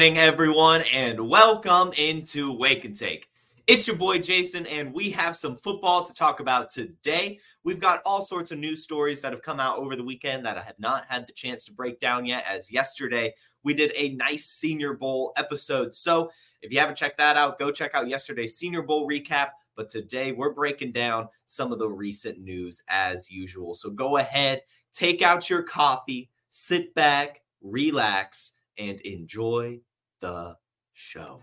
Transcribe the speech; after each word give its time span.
Morning, 0.00 0.16
everyone, 0.16 0.82
and 0.94 1.28
welcome 1.28 1.92
into 1.98 2.56
Wake 2.56 2.86
and 2.86 2.96
Take. 2.96 3.28
It's 3.66 3.86
your 3.86 3.96
boy 3.96 4.18
Jason, 4.20 4.64
and 4.64 4.94
we 4.94 5.10
have 5.10 5.36
some 5.36 5.56
football 5.56 6.06
to 6.06 6.14
talk 6.14 6.40
about 6.40 6.70
today. 6.70 7.38
We've 7.64 7.78
got 7.78 8.00
all 8.06 8.22
sorts 8.22 8.50
of 8.50 8.58
news 8.58 8.82
stories 8.82 9.20
that 9.20 9.34
have 9.34 9.42
come 9.42 9.60
out 9.60 9.76
over 9.76 9.96
the 9.96 10.02
weekend 10.02 10.46
that 10.46 10.56
I 10.56 10.62
have 10.62 10.78
not 10.78 11.04
had 11.10 11.26
the 11.26 11.34
chance 11.34 11.66
to 11.66 11.74
break 11.74 12.00
down 12.00 12.24
yet, 12.24 12.46
as 12.48 12.72
yesterday 12.72 13.34
we 13.62 13.74
did 13.74 13.92
a 13.94 14.14
nice 14.14 14.46
Senior 14.46 14.94
Bowl 14.94 15.34
episode. 15.36 15.92
So 15.92 16.30
if 16.62 16.72
you 16.72 16.80
haven't 16.80 16.96
checked 16.96 17.18
that 17.18 17.36
out, 17.36 17.58
go 17.58 17.70
check 17.70 17.90
out 17.92 18.08
yesterday's 18.08 18.56
Senior 18.56 18.80
Bowl 18.80 19.06
recap. 19.06 19.48
But 19.76 19.90
today 19.90 20.32
we're 20.32 20.54
breaking 20.54 20.92
down 20.92 21.28
some 21.44 21.72
of 21.72 21.78
the 21.78 21.90
recent 21.90 22.38
news 22.38 22.82
as 22.88 23.30
usual. 23.30 23.74
So 23.74 23.90
go 23.90 24.16
ahead, 24.16 24.62
take 24.94 25.20
out 25.20 25.50
your 25.50 25.62
coffee, 25.62 26.30
sit 26.48 26.94
back, 26.94 27.42
relax, 27.60 28.52
and 28.78 28.98
enjoy 29.02 29.78
the 30.20 30.56
show. 30.92 31.40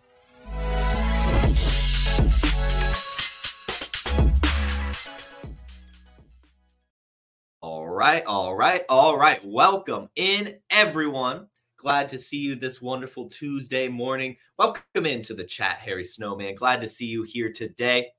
All 7.61 7.89
right, 7.89 8.23
all 8.25 8.55
right, 8.55 8.83
all 8.87 9.17
right. 9.17 9.41
Welcome 9.43 10.09
in, 10.15 10.59
everyone. 10.69 11.47
Glad 11.77 12.09
to 12.09 12.17
see 12.17 12.37
you 12.37 12.55
this 12.55 12.81
wonderful 12.81 13.29
Tuesday 13.29 13.87
morning. 13.87 14.37
Welcome 14.57 15.05
into 15.05 15.33
the 15.33 15.43
chat, 15.43 15.77
Harry 15.77 16.03
Snowman. 16.03 16.55
Glad 16.55 16.81
to 16.81 16.87
see 16.87 17.07
you 17.07 17.23
here 17.23 17.51
today. 17.51 18.09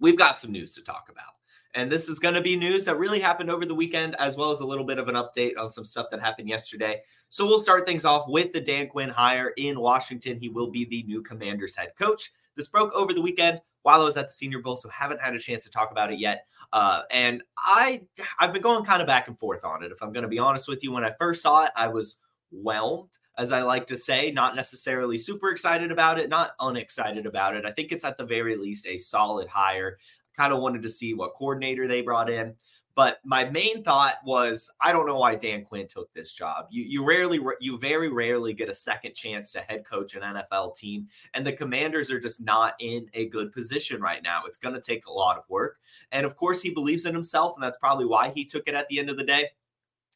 We've 0.00 0.16
got 0.16 0.38
some 0.38 0.52
news 0.52 0.74
to 0.74 0.82
talk 0.82 1.08
about. 1.10 1.35
And 1.76 1.92
this 1.92 2.08
is 2.08 2.18
going 2.18 2.34
to 2.34 2.40
be 2.40 2.56
news 2.56 2.86
that 2.86 2.98
really 2.98 3.20
happened 3.20 3.50
over 3.50 3.66
the 3.66 3.74
weekend, 3.74 4.16
as 4.16 4.36
well 4.36 4.50
as 4.50 4.60
a 4.60 4.66
little 4.66 4.84
bit 4.84 4.98
of 4.98 5.08
an 5.08 5.14
update 5.14 5.58
on 5.58 5.70
some 5.70 5.84
stuff 5.84 6.06
that 6.10 6.20
happened 6.20 6.48
yesterday. 6.48 7.02
So 7.28 7.46
we'll 7.46 7.62
start 7.62 7.86
things 7.86 8.06
off 8.06 8.24
with 8.28 8.52
the 8.54 8.60
Dan 8.60 8.88
Quinn 8.88 9.10
hire 9.10 9.52
in 9.58 9.78
Washington. 9.78 10.38
He 10.40 10.48
will 10.48 10.70
be 10.70 10.86
the 10.86 11.02
new 11.02 11.22
Commanders 11.22 11.76
head 11.76 11.92
coach. 11.98 12.32
This 12.56 12.66
broke 12.66 12.94
over 12.94 13.12
the 13.12 13.20
weekend 13.20 13.60
while 13.82 14.00
I 14.00 14.04
was 14.04 14.16
at 14.16 14.28
the 14.28 14.32
Senior 14.32 14.60
Bowl, 14.60 14.78
so 14.78 14.88
haven't 14.88 15.20
had 15.20 15.34
a 15.34 15.38
chance 15.38 15.64
to 15.64 15.70
talk 15.70 15.90
about 15.90 16.10
it 16.10 16.18
yet. 16.18 16.46
Uh, 16.72 17.02
and 17.10 17.42
I, 17.58 18.02
I've 18.40 18.54
been 18.54 18.62
going 18.62 18.84
kind 18.84 19.02
of 19.02 19.06
back 19.06 19.28
and 19.28 19.38
forth 19.38 19.64
on 19.64 19.84
it. 19.84 19.92
If 19.92 20.02
I'm 20.02 20.12
going 20.12 20.22
to 20.22 20.28
be 20.28 20.38
honest 20.38 20.68
with 20.68 20.82
you, 20.82 20.92
when 20.92 21.04
I 21.04 21.12
first 21.20 21.42
saw 21.42 21.64
it, 21.64 21.72
I 21.76 21.88
was 21.88 22.20
whelmed, 22.50 23.18
as 23.38 23.52
I 23.52 23.62
like 23.62 23.86
to 23.88 23.96
say, 23.96 24.30
not 24.30 24.56
necessarily 24.56 25.18
super 25.18 25.50
excited 25.50 25.92
about 25.92 26.18
it, 26.18 26.30
not 26.30 26.52
unexcited 26.58 27.26
about 27.26 27.54
it. 27.54 27.66
I 27.66 27.70
think 27.70 27.92
it's 27.92 28.04
at 28.04 28.16
the 28.16 28.24
very 28.24 28.56
least 28.56 28.86
a 28.86 28.96
solid 28.96 29.46
hire. 29.46 29.98
Kind 30.36 30.52
of 30.52 30.60
wanted 30.60 30.82
to 30.82 30.90
see 30.90 31.14
what 31.14 31.34
coordinator 31.34 31.88
they 31.88 32.02
brought 32.02 32.30
in. 32.30 32.54
But 32.96 33.20
my 33.24 33.44
main 33.44 33.84
thought 33.84 34.14
was, 34.24 34.70
I 34.80 34.90
don't 34.90 35.04
know 35.04 35.18
why 35.18 35.34
Dan 35.34 35.66
Quinn 35.66 35.86
took 35.86 36.12
this 36.14 36.32
job. 36.32 36.66
You 36.70 36.82
you 36.82 37.04
rarely, 37.04 37.38
you 37.60 37.78
very 37.78 38.08
rarely 38.08 38.54
get 38.54 38.70
a 38.70 38.74
second 38.74 39.14
chance 39.14 39.52
to 39.52 39.60
head 39.60 39.84
coach 39.84 40.14
an 40.14 40.22
NFL 40.22 40.76
team, 40.76 41.06
and 41.34 41.46
the 41.46 41.52
Commanders 41.52 42.10
are 42.10 42.18
just 42.18 42.40
not 42.40 42.72
in 42.80 43.06
a 43.12 43.28
good 43.28 43.52
position 43.52 44.00
right 44.00 44.22
now. 44.22 44.44
It's 44.46 44.56
going 44.56 44.74
to 44.74 44.80
take 44.80 45.06
a 45.06 45.12
lot 45.12 45.36
of 45.36 45.44
work, 45.50 45.76
and 46.10 46.24
of 46.24 46.36
course, 46.36 46.62
he 46.62 46.70
believes 46.70 47.04
in 47.04 47.12
himself, 47.12 47.52
and 47.54 47.62
that's 47.62 47.76
probably 47.76 48.06
why 48.06 48.30
he 48.34 48.46
took 48.46 48.66
it 48.66 48.74
at 48.74 48.88
the 48.88 48.98
end 48.98 49.10
of 49.10 49.18
the 49.18 49.24
day. 49.24 49.50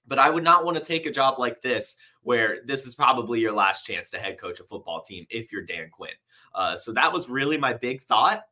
But 0.07 0.19
I 0.19 0.31
would 0.31 0.43
not 0.43 0.65
want 0.65 0.79
to 0.79 0.83
take 0.83 1.05
a 1.05 1.13
job 1.13 1.39
like 1.39 1.61
this, 1.61 1.97
where 2.23 2.61
this 2.65 2.87
is 2.87 2.95
probably 2.95 3.41
your 3.41 3.53
last 3.53 3.85
chance 3.85 4.09
to 4.11 4.19
head 4.19 4.39
coach 4.39 4.59
a 4.59 4.65
football 4.65 5.03
team 5.03 5.27
if 5.29 5.53
you're 5.53 5.67
Dan 5.67 5.91
Quinn. 5.91 6.11
Uh, 6.55 6.77
so 6.79 6.93
that 6.95 7.13
was 7.13 7.29
really 7.29 7.59
my 7.59 7.75
big 7.75 8.01
thought. 8.01 8.45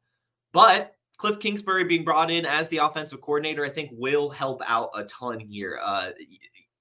But 0.53 0.98
Kliff 1.19 1.41
Kingsbury 1.41 1.84
being 1.84 2.05
brought 2.05 2.31
in 2.31 2.47
as 2.47 2.69
the 2.69 2.79
offensive 2.79 3.21
coordinator, 3.21 3.65
I 3.65 3.71
think 3.71 3.91
will 3.93 4.31
help 4.31 4.62
out 4.65 4.91
a 4.95 5.05
ton 5.05 5.41
here. 5.41 5.79
Uh, 5.83 6.11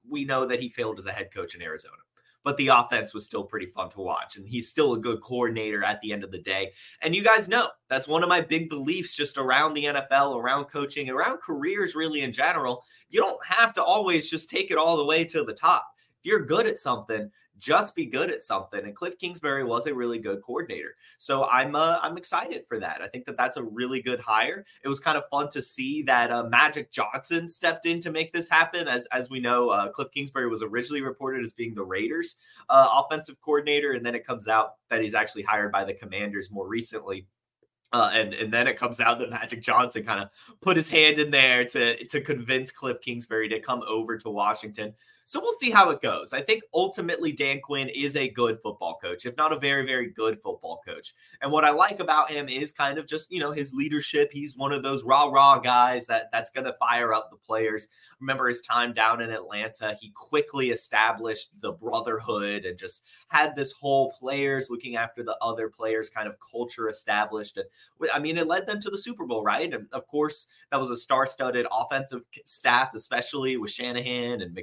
we 0.08 0.26
know 0.26 0.46
that 0.46 0.60
he 0.60 0.70
failed 0.70 1.00
as 1.00 1.08
a 1.08 1.12
head 1.12 1.34
coach 1.34 1.56
in 1.56 1.62
Arizona, 1.62 1.98
but 2.44 2.56
the 2.58 2.68
offense 2.68 3.16
was 3.16 3.26
still 3.26 3.44
pretty 3.44 3.66
fun 3.66 3.90
to 3.90 4.00
watch. 4.00 4.38
And 4.38 4.48
he's 4.48 4.70
still 4.70 4.94
a 4.94 5.00
good 5.00 5.22
coordinator 5.22 5.84
at 5.84 6.00
the 6.02 6.14
end 6.14 6.24
of 6.24 6.32
the 6.32 6.42
day. 6.42 6.72
And 7.02 7.16
you 7.16 7.24
guys 7.24 7.50
know 7.50 7.70
that's 7.90 8.08
one 8.08 8.22
of 8.22 8.30
my 8.30 8.42
big 8.42 8.70
beliefs 8.70 9.16
just 9.16 9.40
around 9.40 9.74
the 9.74 9.86
NFL, 9.86 10.36
around 10.36 10.66
coaching, 10.66 11.10
around 11.10 11.40
careers, 11.42 11.96
really 11.96 12.22
in 12.22 12.32
general. 12.32 12.84
You 13.10 13.20
don't 13.20 13.44
have 13.48 13.74
to 13.74 13.84
always 13.84 14.30
just 14.30 14.52
take 14.52 14.70
it 14.70 14.78
all 14.78 14.98
the 14.98 15.06
way 15.06 15.26
to 15.26 15.44
the 15.44 15.54
top. 15.54 15.88
If 16.20 16.26
you're 16.26 16.46
good 16.46 16.68
at 16.68 16.80
something, 16.80 17.32
just 17.60 17.96
be 17.96 18.06
good 18.06 18.30
at 18.30 18.44
something. 18.44 18.84
And 18.84 18.96
Kliff 18.96 19.18
Kingsbury 19.20 19.64
was 19.64 19.88
a 19.88 19.94
really 19.94 20.20
good 20.20 20.42
coordinator, 20.42 20.96
so 21.18 21.46
I'm 21.46 21.76
uh, 21.76 22.00
I'm 22.02 22.18
excited 22.18 22.64
for 22.68 22.80
that. 22.80 23.02
I 23.02 23.08
think 23.08 23.26
that 23.26 23.38
that's 23.38 23.58
a 23.58 23.64
really 23.64 24.02
good 24.02 24.20
hire. 24.20 24.66
It 24.84 24.88
was 24.88 25.00
kind 25.00 25.18
of 25.18 25.24
fun 25.30 25.50
to 25.50 25.62
see 25.62 26.02
that 26.04 26.32
uh, 26.32 26.44
Magic 26.46 26.92
Johnson 26.92 27.48
stepped 27.48 27.86
in 27.86 28.00
to 28.02 28.12
make 28.12 28.32
this 28.32 28.50
happen. 28.50 28.88
As 28.88 29.06
as 29.08 29.30
we 29.30 29.40
know, 29.40 29.70
uh, 29.70 29.92
Kliff 29.92 30.12
Kingsbury 30.12 30.48
was 30.48 30.64
originally 30.64 31.02
reported 31.02 31.44
as 31.44 31.54
being 31.54 31.74
the 31.74 31.84
Raiders' 31.84 32.36
uh, 32.70 33.04
offensive 33.04 33.40
coordinator, 33.42 33.94
and 33.94 34.06
then 34.06 34.16
it 34.16 34.26
comes 34.26 34.48
out 34.48 34.76
that 34.90 35.02
he's 35.02 35.16
actually 35.16 35.44
hired 35.44 35.72
by 35.72 35.84
the 35.84 35.94
Commanders 35.94 36.52
more 36.52 36.68
recently. 36.68 37.28
Uh, 37.94 38.12
and 38.14 38.34
and 38.34 38.54
then 38.54 38.68
it 38.68 38.78
comes 38.78 39.00
out 39.00 39.18
that 39.20 39.30
Magic 39.30 39.62
Johnson 39.62 40.04
kind 40.04 40.22
of 40.22 40.30
put 40.62 40.76
his 40.76 40.90
hand 40.90 41.20
in 41.20 41.32
there 41.32 41.64
to 41.66 42.06
to 42.08 42.20
convince 42.20 42.72
Kliff 42.72 43.02
Kingsbury 43.02 43.48
to 43.50 43.62
come 43.62 43.82
over 43.88 44.18
to 44.18 44.30
Washington. 44.30 44.94
So 45.28 45.42
we'll 45.42 45.60
see 45.60 45.72
how 45.72 45.90
it 45.90 46.00
goes. 46.00 46.32
I 46.32 46.42
think 46.42 46.64
ultimately 46.74 47.34
Dan 47.34 47.60
Quinn 47.60 47.90
is 47.90 48.16
a 48.16 48.30
good 48.30 48.60
football 48.64 48.98
coach, 49.04 49.26
if 49.26 49.36
not 49.36 49.52
a 49.52 49.60
very, 49.60 49.86
very 49.86 50.10
good 50.10 50.42
football 50.42 50.80
coach. 50.88 51.14
And 51.42 51.52
what 51.52 51.66
I 51.66 51.72
like 51.72 52.00
about 52.00 52.32
him 52.32 52.48
is 52.48 52.72
kind 52.72 52.98
of 52.98 53.06
just, 53.06 53.30
you 53.30 53.42
know, 53.42 53.52
his 53.52 53.74
leadership. 53.74 54.30
He's 54.32 54.56
one 54.56 54.72
of 54.72 54.84
those 54.84 55.04
rah 55.04 55.26
rah 55.26 55.60
guys 55.60 56.08
that 56.08 56.30
that's 56.32 56.50
going 56.50 56.64
to 56.64 56.78
fire 56.80 57.14
up 57.14 57.30
the 57.30 57.36
players. 57.36 57.90
Remember 58.22 58.48
his 58.48 58.62
time 58.62 58.94
down 58.94 59.20
in 59.20 59.30
Atlanta, 59.30 59.98
he 60.00 60.12
quickly 60.12 60.70
established 60.70 61.62
the 61.62 61.74
brotherhood 61.74 62.64
and 62.64 62.80
just 62.80 63.04
had 63.28 63.54
this 63.54 63.74
whole 63.74 64.14
players 64.14 64.70
looking 64.70 64.96
after 64.96 65.24
the 65.24 65.38
other 65.42 65.68
players 65.68 66.10
kind 66.10 66.30
of 66.30 66.36
culture 66.40 66.88
established. 66.88 67.58
And 67.58 67.66
I 68.14 68.20
mean, 68.20 68.38
it 68.38 68.48
led 68.48 68.66
them 68.66 68.80
to 68.80 68.90
the 68.90 68.98
Super 68.98 69.26
Bowl, 69.26 69.44
right? 69.44 69.74
And 69.74 69.88
of 69.92 70.08
course, 70.08 70.48
that 70.72 70.80
was 70.80 70.90
a 70.90 70.96
star 70.96 71.28
studded 71.28 71.68
offensive 71.70 72.22
staff, 72.46 72.92
especially 72.96 73.58
with 73.58 73.72
Shanahan 73.72 74.42
and 74.42 74.56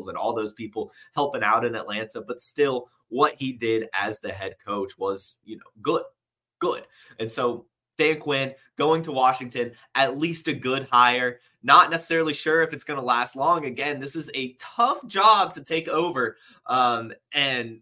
McDaniels 0.00 0.08
and 0.08 0.16
all 0.16 0.34
those 0.34 0.52
people 0.52 0.92
helping 1.14 1.42
out 1.42 1.64
in 1.64 1.74
Atlanta. 1.74 2.20
But 2.20 2.40
still, 2.40 2.88
what 3.08 3.34
he 3.34 3.52
did 3.52 3.88
as 3.92 4.20
the 4.20 4.32
head 4.32 4.54
coach 4.64 4.98
was, 4.98 5.38
you 5.44 5.56
know, 5.56 5.62
good, 5.82 6.02
good. 6.58 6.86
And 7.18 7.30
so 7.30 7.66
Dan 7.98 8.18
Quinn 8.18 8.54
going 8.76 9.02
to 9.02 9.12
Washington, 9.12 9.72
at 9.94 10.18
least 10.18 10.48
a 10.48 10.52
good 10.52 10.88
hire. 10.90 11.40
Not 11.62 11.90
necessarily 11.90 12.32
sure 12.32 12.62
if 12.62 12.72
it's 12.72 12.84
going 12.84 12.98
to 12.98 13.04
last 13.04 13.36
long. 13.36 13.66
Again, 13.66 14.00
this 14.00 14.16
is 14.16 14.30
a 14.34 14.54
tough 14.58 15.06
job 15.06 15.54
to 15.54 15.62
take 15.62 15.88
over. 15.88 16.36
Um, 16.66 17.12
and 17.32 17.80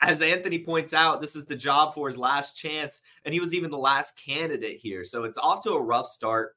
as 0.00 0.22
Anthony 0.22 0.60
points 0.60 0.94
out, 0.94 1.20
this 1.20 1.34
is 1.34 1.44
the 1.44 1.56
job 1.56 1.92
for 1.92 2.06
his 2.06 2.16
last 2.16 2.56
chance. 2.56 3.02
And 3.24 3.34
he 3.34 3.40
was 3.40 3.54
even 3.54 3.72
the 3.72 3.78
last 3.78 4.16
candidate 4.16 4.78
here. 4.78 5.04
So 5.04 5.24
it's 5.24 5.38
off 5.38 5.64
to 5.64 5.72
a 5.72 5.82
rough 5.82 6.06
start, 6.06 6.54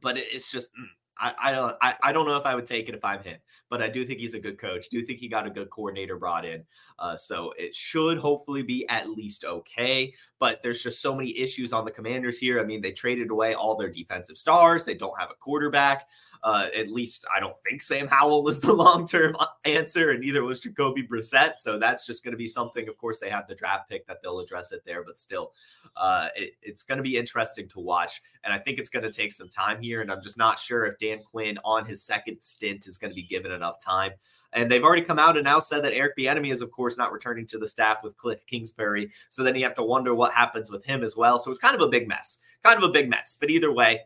but 0.00 0.16
it's 0.16 0.50
just. 0.50 0.70
Mm, 0.74 0.86
I, 1.18 1.34
I 1.42 1.52
don't 1.52 1.76
I, 1.80 1.94
I 2.02 2.12
don't 2.12 2.26
know 2.26 2.36
if 2.36 2.46
I 2.46 2.54
would 2.54 2.66
take 2.66 2.88
it 2.88 2.94
if 2.94 3.04
I'm 3.04 3.22
him, 3.22 3.38
but 3.68 3.82
I 3.82 3.88
do 3.88 4.04
think 4.04 4.20
he's 4.20 4.34
a 4.34 4.40
good 4.40 4.58
coach. 4.58 4.88
Do 4.88 5.02
think 5.02 5.20
he 5.20 5.28
got 5.28 5.46
a 5.46 5.50
good 5.50 5.70
coordinator 5.70 6.16
brought 6.16 6.44
in. 6.44 6.64
Uh, 6.98 7.16
so 7.16 7.52
it 7.58 7.74
should 7.74 8.18
hopefully 8.18 8.62
be 8.62 8.86
at 8.88 9.10
least 9.10 9.44
okay. 9.44 10.12
But 10.38 10.62
there's 10.62 10.82
just 10.82 11.00
so 11.00 11.14
many 11.14 11.36
issues 11.38 11.72
on 11.72 11.84
the 11.84 11.90
commanders 11.90 12.38
here. 12.38 12.60
I 12.60 12.64
mean, 12.64 12.80
they 12.80 12.92
traded 12.92 13.30
away 13.30 13.54
all 13.54 13.76
their 13.76 13.90
defensive 13.90 14.38
stars, 14.38 14.84
they 14.84 14.94
don't 14.94 15.18
have 15.18 15.30
a 15.30 15.34
quarterback. 15.34 16.08
Uh, 16.44 16.68
at 16.76 16.90
least 16.90 17.24
I 17.34 17.38
don't 17.38 17.56
think 17.60 17.82
Sam 17.82 18.08
Howell 18.08 18.42
was 18.42 18.60
the 18.60 18.72
long 18.72 19.06
term 19.06 19.36
answer, 19.64 20.10
and 20.10 20.20
neither 20.20 20.42
was 20.42 20.60
Jacoby 20.60 21.06
Brissett. 21.06 21.58
So 21.58 21.78
that's 21.78 22.04
just 22.04 22.24
going 22.24 22.32
to 22.32 22.38
be 22.38 22.48
something. 22.48 22.88
Of 22.88 22.98
course, 22.98 23.20
they 23.20 23.30
have 23.30 23.46
the 23.46 23.54
draft 23.54 23.88
pick 23.88 24.06
that 24.06 24.22
they'll 24.22 24.40
address 24.40 24.72
it 24.72 24.82
there, 24.84 25.04
but 25.04 25.18
still, 25.18 25.52
uh, 25.96 26.28
it, 26.34 26.54
it's 26.62 26.82
going 26.82 26.96
to 26.96 27.02
be 27.02 27.16
interesting 27.16 27.68
to 27.68 27.80
watch. 27.80 28.22
And 28.44 28.52
I 28.52 28.58
think 28.58 28.78
it's 28.78 28.88
going 28.88 29.04
to 29.04 29.12
take 29.12 29.32
some 29.32 29.48
time 29.48 29.80
here. 29.80 30.00
And 30.00 30.10
I'm 30.10 30.22
just 30.22 30.38
not 30.38 30.58
sure 30.58 30.86
if 30.86 30.98
Dan 30.98 31.20
Quinn 31.22 31.58
on 31.64 31.84
his 31.84 32.02
second 32.02 32.42
stint 32.42 32.86
is 32.86 32.98
going 32.98 33.10
to 33.10 33.14
be 33.14 33.22
given 33.22 33.52
enough 33.52 33.80
time. 33.80 34.12
And 34.52 34.70
they've 34.70 34.84
already 34.84 35.02
come 35.02 35.18
out 35.18 35.36
and 35.36 35.44
now 35.44 35.60
said 35.60 35.82
that 35.84 35.94
Eric 35.94 36.16
Bieniemy 36.16 36.52
is, 36.52 36.60
of 36.60 36.70
course, 36.70 36.98
not 36.98 37.12
returning 37.12 37.46
to 37.48 37.58
the 37.58 37.68
staff 37.68 38.04
with 38.04 38.16
Kliff 38.16 38.44
Kingsbury. 38.46 39.10
So 39.30 39.42
then 39.42 39.56
you 39.56 39.64
have 39.64 39.74
to 39.76 39.82
wonder 39.82 40.14
what 40.14 40.32
happens 40.32 40.70
with 40.70 40.84
him 40.84 41.02
as 41.02 41.16
well. 41.16 41.38
So 41.38 41.50
it's 41.50 41.58
kind 41.58 41.74
of 41.74 41.80
a 41.80 41.88
big 41.88 42.06
mess, 42.06 42.38
kind 42.62 42.76
of 42.76 42.88
a 42.88 42.92
big 42.92 43.08
mess. 43.08 43.36
But 43.40 43.50
either 43.50 43.72
way, 43.72 44.00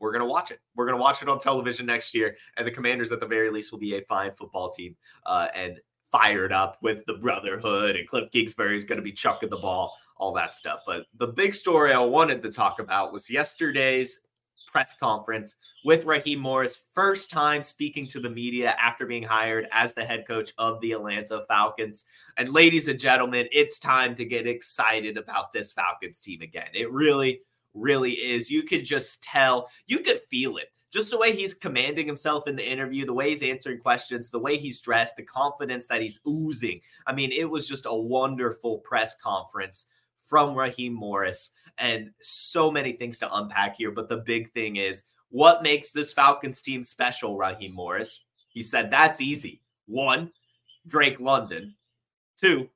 we're 0.00 0.12
going 0.12 0.20
to 0.20 0.26
watch 0.26 0.50
it. 0.50 0.60
We're 0.74 0.86
going 0.86 0.96
to 0.96 1.02
watch 1.02 1.22
it 1.22 1.28
on 1.28 1.38
television 1.38 1.86
next 1.86 2.14
year. 2.14 2.36
And 2.56 2.66
the 2.66 2.70
Commanders, 2.70 3.12
at 3.12 3.20
the 3.20 3.26
very 3.26 3.50
least, 3.50 3.72
will 3.72 3.78
be 3.78 3.96
a 3.96 4.02
fine 4.02 4.32
football 4.32 4.70
team 4.70 4.96
uh, 5.24 5.48
and 5.54 5.80
fired 6.12 6.52
up 6.52 6.78
with 6.82 7.04
the 7.06 7.14
brotherhood. 7.14 7.96
And 7.96 8.08
Kliff 8.08 8.30
Kingsbury 8.30 8.76
is 8.76 8.84
going 8.84 8.98
to 8.98 9.02
be 9.02 9.12
chucking 9.12 9.50
the 9.50 9.56
ball, 9.56 9.94
all 10.16 10.32
that 10.34 10.54
stuff. 10.54 10.80
But 10.86 11.06
the 11.18 11.28
big 11.28 11.54
story 11.54 11.92
I 11.92 11.98
wanted 11.98 12.42
to 12.42 12.50
talk 12.50 12.80
about 12.80 13.12
was 13.12 13.30
yesterday's 13.30 14.22
press 14.66 14.94
conference 14.94 15.56
with 15.86 16.04
Raheem 16.04 16.40
Morris, 16.40 16.84
first 16.92 17.30
time 17.30 17.62
speaking 17.62 18.06
to 18.08 18.20
the 18.20 18.28
media 18.28 18.76
after 18.82 19.06
being 19.06 19.22
hired 19.22 19.68
as 19.70 19.94
the 19.94 20.04
head 20.04 20.26
coach 20.26 20.52
of 20.58 20.80
the 20.80 20.92
Atlanta 20.92 21.44
Falcons. 21.48 22.04
And 22.36 22.52
ladies 22.52 22.88
and 22.88 22.98
gentlemen, 22.98 23.46
it's 23.52 23.78
time 23.78 24.14
to 24.16 24.24
get 24.24 24.46
excited 24.46 25.16
about 25.16 25.52
this 25.52 25.72
Falcons 25.72 26.20
team 26.20 26.42
again. 26.42 26.68
It 26.74 26.90
really, 26.90 27.40
really 27.76 28.12
is. 28.12 28.50
You 28.50 28.62
could 28.62 28.84
just 28.84 29.22
tell, 29.22 29.68
you 29.86 30.00
could 30.00 30.20
feel 30.30 30.56
it. 30.56 30.72
Just 30.92 31.10
the 31.10 31.18
way 31.18 31.34
he's 31.34 31.52
commanding 31.52 32.06
himself 32.06 32.48
in 32.48 32.56
the 32.56 32.68
interview, 32.68 33.04
the 33.04 33.12
way 33.12 33.30
he's 33.30 33.42
answering 33.42 33.80
questions, 33.80 34.30
the 34.30 34.38
way 34.38 34.56
he's 34.56 34.80
dressed, 34.80 35.16
the 35.16 35.22
confidence 35.22 35.88
that 35.88 36.00
he's 36.00 36.20
oozing. 36.26 36.80
I 37.06 37.12
mean, 37.12 37.32
it 37.32 37.48
was 37.48 37.68
just 37.68 37.86
a 37.86 37.94
wonderful 37.94 38.78
press 38.78 39.14
conference 39.16 39.86
from 40.16 40.54
Raheem 40.54 40.94
Morris 40.94 41.50
and 41.78 42.10
so 42.20 42.70
many 42.70 42.92
things 42.92 43.18
to 43.18 43.34
unpack 43.36 43.76
here. 43.76 43.90
But 43.90 44.08
the 44.08 44.18
big 44.18 44.50
thing 44.52 44.76
is 44.76 45.04
what 45.30 45.62
makes 45.62 45.92
this 45.92 46.12
Falcons 46.12 46.62
team 46.62 46.82
special, 46.82 47.36
Raheem 47.36 47.74
Morris? 47.74 48.24
He 48.48 48.62
said 48.62 48.90
that's 48.90 49.20
easy. 49.20 49.60
One, 49.86 50.30
Drake 50.86 51.20
London. 51.20 51.74
Two, 52.40 52.70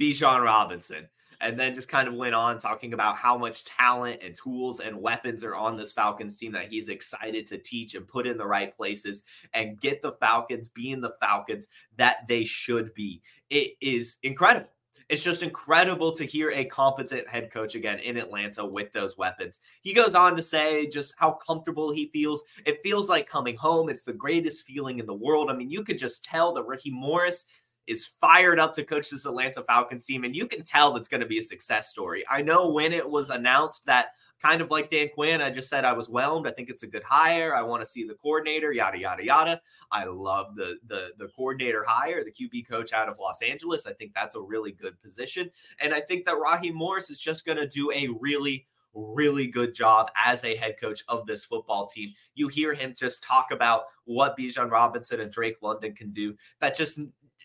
Bijan 0.00 0.42
Robinson. 0.42 1.08
And 1.40 1.58
then 1.58 1.74
just 1.74 1.88
kind 1.88 2.06
of 2.06 2.14
went 2.14 2.34
on 2.34 2.58
talking 2.58 2.92
about 2.92 3.16
how 3.16 3.38
much 3.38 3.64
talent 3.64 4.20
and 4.22 4.34
tools 4.34 4.80
and 4.80 5.00
weapons 5.00 5.42
are 5.42 5.56
on 5.56 5.76
this 5.76 5.92
Falcons 5.92 6.36
team 6.36 6.52
that 6.52 6.68
he's 6.68 6.88
excited 6.88 7.46
to 7.46 7.58
teach 7.58 7.94
and 7.94 8.06
put 8.06 8.26
in 8.26 8.36
the 8.36 8.46
right 8.46 8.76
places 8.76 9.24
and 9.54 9.80
get 9.80 10.02
the 10.02 10.12
Falcons 10.12 10.68
being 10.68 11.00
the 11.00 11.14
Falcons 11.20 11.68
that 11.96 12.28
they 12.28 12.44
should 12.44 12.92
be. 12.94 13.22
It 13.48 13.72
is 13.80 14.18
incredible. 14.22 14.68
It's 15.10 15.24
just 15.24 15.42
incredible 15.42 16.12
to 16.12 16.24
hear 16.24 16.52
a 16.52 16.64
competent 16.64 17.26
head 17.26 17.50
coach 17.50 17.74
again 17.74 17.98
in 17.98 18.16
Atlanta 18.16 18.64
with 18.64 18.92
those 18.92 19.18
weapons. 19.18 19.58
He 19.82 19.92
goes 19.92 20.14
on 20.14 20.36
to 20.36 20.42
say 20.42 20.86
just 20.86 21.16
how 21.18 21.32
comfortable 21.32 21.90
he 21.90 22.10
feels. 22.12 22.44
It 22.64 22.78
feels 22.84 23.08
like 23.08 23.28
coming 23.28 23.56
home. 23.56 23.88
It's 23.88 24.04
the 24.04 24.12
greatest 24.12 24.64
feeling 24.64 25.00
in 25.00 25.06
the 25.06 25.12
world. 25.12 25.50
I 25.50 25.56
mean, 25.56 25.68
you 25.68 25.82
could 25.82 25.98
just 25.98 26.24
tell 26.24 26.54
that 26.54 26.66
Ricky 26.66 26.92
Morris 26.92 27.46
is 27.90 28.06
fired 28.06 28.60
up 28.60 28.72
to 28.74 28.84
coach 28.84 29.10
this 29.10 29.26
Atlanta 29.26 29.62
Falcons 29.64 30.06
team, 30.06 30.22
and 30.24 30.36
you 30.36 30.46
can 30.46 30.62
tell 30.62 30.92
that's 30.92 31.08
going 31.08 31.20
to 31.20 31.26
be 31.26 31.38
a 31.38 31.42
success 31.42 31.88
story. 31.88 32.24
I 32.30 32.40
know 32.40 32.70
when 32.70 32.92
it 32.92 33.08
was 33.08 33.30
announced 33.30 33.84
that 33.86 34.12
kind 34.40 34.62
of 34.62 34.70
like 34.70 34.88
Dan 34.88 35.08
Quinn, 35.12 35.42
I 35.42 35.50
just 35.50 35.68
said 35.68 35.84
I 35.84 35.92
was 35.92 36.06
whelmed. 36.06 36.46
I 36.46 36.52
think 36.52 36.70
it's 36.70 36.84
a 36.84 36.86
good 36.86 37.02
hire. 37.02 37.54
I 37.54 37.62
want 37.62 37.82
to 37.82 37.86
see 37.86 38.04
the 38.04 38.14
coordinator, 38.14 38.72
yada 38.72 38.98
yada 38.98 39.24
yada. 39.24 39.60
I 39.90 40.04
love 40.04 40.54
the 40.54 40.78
the 40.86 41.10
the 41.18 41.28
coordinator 41.28 41.84
hire, 41.86 42.24
the 42.24 42.30
QB 42.30 42.68
coach 42.68 42.92
out 42.92 43.08
of 43.08 43.18
Los 43.18 43.42
Angeles. 43.42 43.86
I 43.86 43.92
think 43.92 44.14
that's 44.14 44.36
a 44.36 44.40
really 44.40 44.72
good 44.72 45.00
position, 45.02 45.50
and 45.80 45.92
I 45.92 46.00
think 46.00 46.24
that 46.26 46.38
Raheem 46.38 46.76
Morris 46.76 47.10
is 47.10 47.18
just 47.18 47.44
going 47.44 47.58
to 47.58 47.66
do 47.66 47.90
a 47.92 48.08
really 48.20 48.66
really 48.94 49.46
good 49.46 49.74
job 49.74 50.10
as 50.16 50.44
a 50.44 50.56
head 50.56 50.74
coach 50.80 51.02
of 51.08 51.26
this 51.26 51.44
football 51.44 51.86
team. 51.86 52.12
You 52.34 52.48
hear 52.48 52.74
him 52.74 52.94
just 52.96 53.22
talk 53.22 53.52
about 53.52 53.84
what 54.04 54.36
Bijan 54.36 54.70
Robinson 54.70 55.20
and 55.20 55.30
Drake 55.30 55.58
London 55.62 55.94
can 55.94 56.10
do. 56.12 56.34
That 56.60 56.76
just 56.76 57.00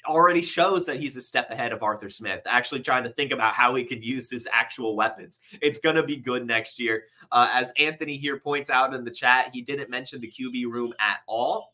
already 0.07 0.41
shows 0.41 0.85
that 0.85 0.99
he's 0.99 1.17
a 1.17 1.21
step 1.21 1.49
ahead 1.51 1.71
of 1.71 1.83
Arthur 1.83 2.09
Smith, 2.09 2.41
actually 2.45 2.81
trying 2.81 3.03
to 3.03 3.09
think 3.09 3.31
about 3.31 3.53
how 3.53 3.75
he 3.75 3.83
could 3.83 4.03
use 4.03 4.29
his 4.29 4.47
actual 4.51 4.95
weapons. 4.95 5.39
It's 5.61 5.77
going 5.77 5.95
to 5.95 6.03
be 6.03 6.17
good 6.17 6.45
next 6.45 6.79
year. 6.79 7.03
Uh, 7.31 7.49
as 7.53 7.71
Anthony 7.77 8.17
here 8.17 8.39
points 8.39 8.69
out 8.69 8.93
in 8.93 9.03
the 9.03 9.11
chat, 9.11 9.49
he 9.53 9.61
didn't 9.61 9.89
mention 9.89 10.21
the 10.21 10.31
QB 10.31 10.71
room 10.71 10.93
at 10.99 11.19
all. 11.27 11.73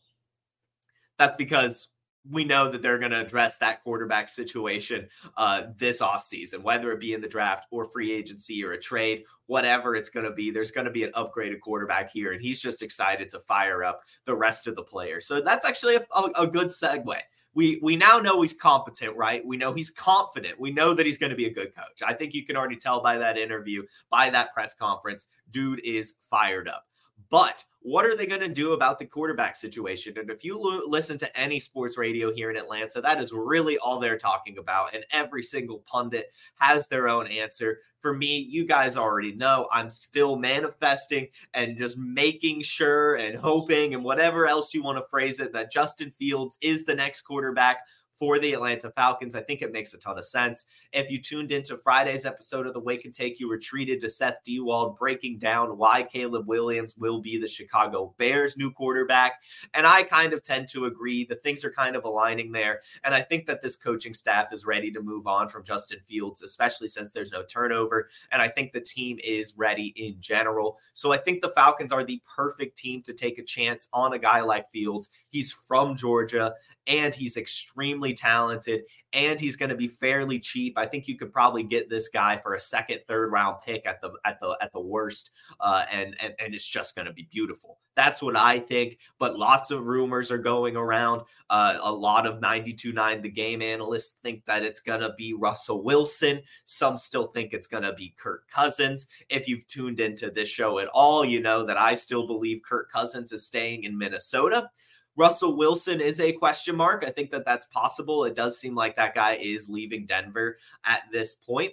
That's 1.18 1.36
because 1.36 1.88
we 2.30 2.44
know 2.44 2.70
that 2.70 2.82
they're 2.82 2.98
going 2.98 3.10
to 3.10 3.20
address 3.20 3.58
that 3.58 3.82
quarterback 3.82 4.28
situation 4.28 5.08
uh, 5.36 5.64
this 5.76 6.00
offseason, 6.00 6.62
whether 6.62 6.92
it 6.92 7.00
be 7.00 7.14
in 7.14 7.20
the 7.20 7.28
draft 7.28 7.66
or 7.70 7.84
free 7.84 8.12
agency 8.12 8.64
or 8.64 8.72
a 8.72 8.80
trade, 8.80 9.24
whatever 9.46 9.96
it's 9.96 10.08
going 10.08 10.24
to 10.24 10.32
be. 10.32 10.50
There's 10.50 10.70
going 10.70 10.84
to 10.84 10.90
be 10.90 11.04
an 11.04 11.12
upgraded 11.12 11.60
quarterback 11.60 12.10
here, 12.10 12.32
and 12.32 12.40
he's 12.40 12.60
just 12.60 12.82
excited 12.82 13.28
to 13.30 13.40
fire 13.40 13.82
up 13.82 14.02
the 14.24 14.36
rest 14.36 14.66
of 14.68 14.76
the 14.76 14.84
players. 14.84 15.26
So 15.26 15.40
that's 15.40 15.64
actually 15.64 15.96
a, 15.96 16.06
a, 16.14 16.42
a 16.42 16.46
good 16.46 16.68
segue 16.68 17.18
we 17.54 17.78
we 17.82 17.96
now 17.96 18.18
know 18.18 18.40
he's 18.40 18.52
competent, 18.52 19.16
right? 19.16 19.44
We 19.44 19.56
know 19.56 19.72
he's 19.72 19.90
confident. 19.90 20.58
We 20.58 20.70
know 20.70 20.94
that 20.94 21.06
he's 21.06 21.18
going 21.18 21.30
to 21.30 21.36
be 21.36 21.46
a 21.46 21.52
good 21.52 21.74
coach. 21.74 22.02
I 22.04 22.14
think 22.14 22.34
you 22.34 22.44
can 22.44 22.56
already 22.56 22.76
tell 22.76 23.02
by 23.02 23.18
that 23.18 23.36
interview, 23.36 23.82
by 24.10 24.30
that 24.30 24.54
press 24.54 24.74
conference, 24.74 25.28
dude 25.50 25.80
is 25.84 26.14
fired 26.30 26.68
up. 26.68 26.86
But 27.32 27.64
what 27.80 28.04
are 28.04 28.14
they 28.14 28.26
going 28.26 28.42
to 28.42 28.48
do 28.48 28.72
about 28.72 28.98
the 28.98 29.06
quarterback 29.06 29.56
situation? 29.56 30.18
And 30.18 30.28
if 30.28 30.44
you 30.44 30.60
lo- 30.60 30.86
listen 30.86 31.16
to 31.16 31.40
any 31.40 31.58
sports 31.58 31.96
radio 31.96 32.30
here 32.30 32.50
in 32.50 32.58
Atlanta, 32.58 33.00
that 33.00 33.22
is 33.22 33.32
really 33.32 33.78
all 33.78 33.98
they're 33.98 34.18
talking 34.18 34.58
about. 34.58 34.94
And 34.94 35.06
every 35.12 35.42
single 35.42 35.78
pundit 35.78 36.30
has 36.56 36.88
their 36.88 37.08
own 37.08 37.26
answer. 37.26 37.78
For 38.00 38.12
me, 38.12 38.36
you 38.36 38.66
guys 38.66 38.98
already 38.98 39.32
know 39.32 39.66
I'm 39.72 39.88
still 39.88 40.36
manifesting 40.36 41.28
and 41.54 41.78
just 41.78 41.96
making 41.96 42.64
sure 42.64 43.14
and 43.14 43.34
hoping 43.34 43.94
and 43.94 44.04
whatever 44.04 44.46
else 44.46 44.74
you 44.74 44.82
want 44.82 44.98
to 44.98 45.08
phrase 45.10 45.40
it 45.40 45.54
that 45.54 45.72
Justin 45.72 46.10
Fields 46.10 46.58
is 46.60 46.84
the 46.84 46.94
next 46.94 47.22
quarterback 47.22 47.78
for 48.22 48.38
the 48.38 48.52
Atlanta 48.52 48.88
Falcons. 48.92 49.34
I 49.34 49.40
think 49.40 49.62
it 49.62 49.72
makes 49.72 49.94
a 49.94 49.98
ton 49.98 50.16
of 50.16 50.24
sense. 50.24 50.66
If 50.92 51.10
you 51.10 51.20
tuned 51.20 51.50
into 51.50 51.76
Friday's 51.76 52.24
episode 52.24 52.68
of 52.68 52.72
The 52.72 52.78
Wake 52.78 53.04
and 53.04 53.12
Take, 53.12 53.40
you 53.40 53.48
were 53.48 53.58
treated 53.58 53.98
to 53.98 54.08
Seth 54.08 54.44
Dewald 54.44 54.96
breaking 54.96 55.38
down 55.38 55.76
why 55.76 56.04
Caleb 56.04 56.46
Williams 56.46 56.96
will 56.96 57.20
be 57.20 57.36
the 57.36 57.48
Chicago 57.48 58.14
Bears' 58.18 58.56
new 58.56 58.70
quarterback. 58.70 59.42
And 59.74 59.88
I 59.88 60.04
kind 60.04 60.32
of 60.32 60.44
tend 60.44 60.68
to 60.68 60.84
agree 60.84 61.24
that 61.24 61.42
things 61.42 61.64
are 61.64 61.72
kind 61.72 61.96
of 61.96 62.04
aligning 62.04 62.52
there. 62.52 62.82
And 63.02 63.12
I 63.12 63.22
think 63.22 63.46
that 63.46 63.60
this 63.60 63.74
coaching 63.74 64.14
staff 64.14 64.52
is 64.52 64.64
ready 64.64 64.92
to 64.92 65.02
move 65.02 65.26
on 65.26 65.48
from 65.48 65.64
Justin 65.64 65.98
Fields, 66.06 66.44
especially 66.44 66.86
since 66.86 67.10
there's 67.10 67.32
no 67.32 67.42
turnover. 67.42 68.08
And 68.30 68.40
I 68.40 68.46
think 68.46 68.70
the 68.70 68.80
team 68.80 69.18
is 69.24 69.58
ready 69.58 69.92
in 69.96 70.20
general. 70.20 70.78
So 70.94 71.12
I 71.12 71.16
think 71.16 71.42
the 71.42 71.50
Falcons 71.56 71.90
are 71.90 72.04
the 72.04 72.22
perfect 72.36 72.78
team 72.78 73.02
to 73.02 73.14
take 73.14 73.38
a 73.38 73.42
chance 73.42 73.88
on 73.92 74.12
a 74.12 74.18
guy 74.20 74.42
like 74.42 74.70
Fields. 74.70 75.10
He's 75.32 75.50
from 75.50 75.96
Georgia 75.96 76.54
and 76.86 77.14
he's 77.14 77.36
extremely 77.36 78.12
talented 78.12 78.82
and 79.12 79.38
he's 79.38 79.56
going 79.56 79.68
to 79.68 79.76
be 79.76 79.88
fairly 79.88 80.38
cheap. 80.38 80.78
I 80.78 80.86
think 80.86 81.06
you 81.06 81.16
could 81.16 81.32
probably 81.32 81.62
get 81.62 81.90
this 81.90 82.08
guy 82.08 82.38
for 82.38 82.54
a 82.54 82.60
second, 82.60 83.00
third 83.06 83.30
round 83.30 83.56
pick 83.64 83.86
at 83.86 84.00
the 84.00 84.12
at 84.24 84.40
the 84.40 84.56
at 84.60 84.72
the 84.72 84.80
worst, 84.80 85.30
uh, 85.60 85.84
and 85.90 86.16
and 86.20 86.34
and 86.38 86.54
it's 86.54 86.66
just 86.66 86.94
going 86.94 87.06
to 87.06 87.12
be 87.12 87.28
beautiful. 87.30 87.78
That's 87.94 88.22
what 88.22 88.38
I 88.38 88.58
think. 88.58 88.98
But 89.18 89.38
lots 89.38 89.70
of 89.70 89.86
rumors 89.86 90.30
are 90.30 90.38
going 90.38 90.76
around. 90.76 91.22
Uh, 91.50 91.78
a 91.82 91.92
lot 91.92 92.26
of 92.26 92.40
92.9 92.40 93.22
the 93.22 93.28
game 93.28 93.60
analysts 93.60 94.16
think 94.22 94.46
that 94.46 94.62
it's 94.62 94.80
going 94.80 95.02
to 95.02 95.12
be 95.18 95.34
Russell 95.34 95.82
Wilson. 95.82 96.40
Some 96.64 96.96
still 96.96 97.26
think 97.26 97.52
it's 97.52 97.66
going 97.66 97.82
to 97.82 97.92
be 97.92 98.14
Kirk 98.16 98.48
Cousins. 98.48 99.08
If 99.28 99.46
you've 99.46 99.66
tuned 99.66 100.00
into 100.00 100.30
this 100.30 100.48
show 100.48 100.78
at 100.78 100.88
all, 100.88 101.22
you 101.22 101.40
know 101.40 101.64
that 101.66 101.78
I 101.78 101.94
still 101.94 102.26
believe 102.26 102.62
Kirk 102.62 102.90
Cousins 102.90 103.30
is 103.32 103.46
staying 103.46 103.84
in 103.84 103.98
Minnesota. 103.98 104.70
Russell 105.16 105.56
Wilson 105.56 106.00
is 106.00 106.20
a 106.20 106.32
question 106.32 106.76
mark. 106.76 107.04
I 107.06 107.10
think 107.10 107.30
that 107.30 107.44
that's 107.44 107.66
possible. 107.66 108.24
It 108.24 108.34
does 108.34 108.58
seem 108.58 108.74
like 108.74 108.96
that 108.96 109.14
guy 109.14 109.34
is 109.40 109.68
leaving 109.68 110.06
Denver 110.06 110.58
at 110.84 111.02
this 111.12 111.34
point, 111.34 111.72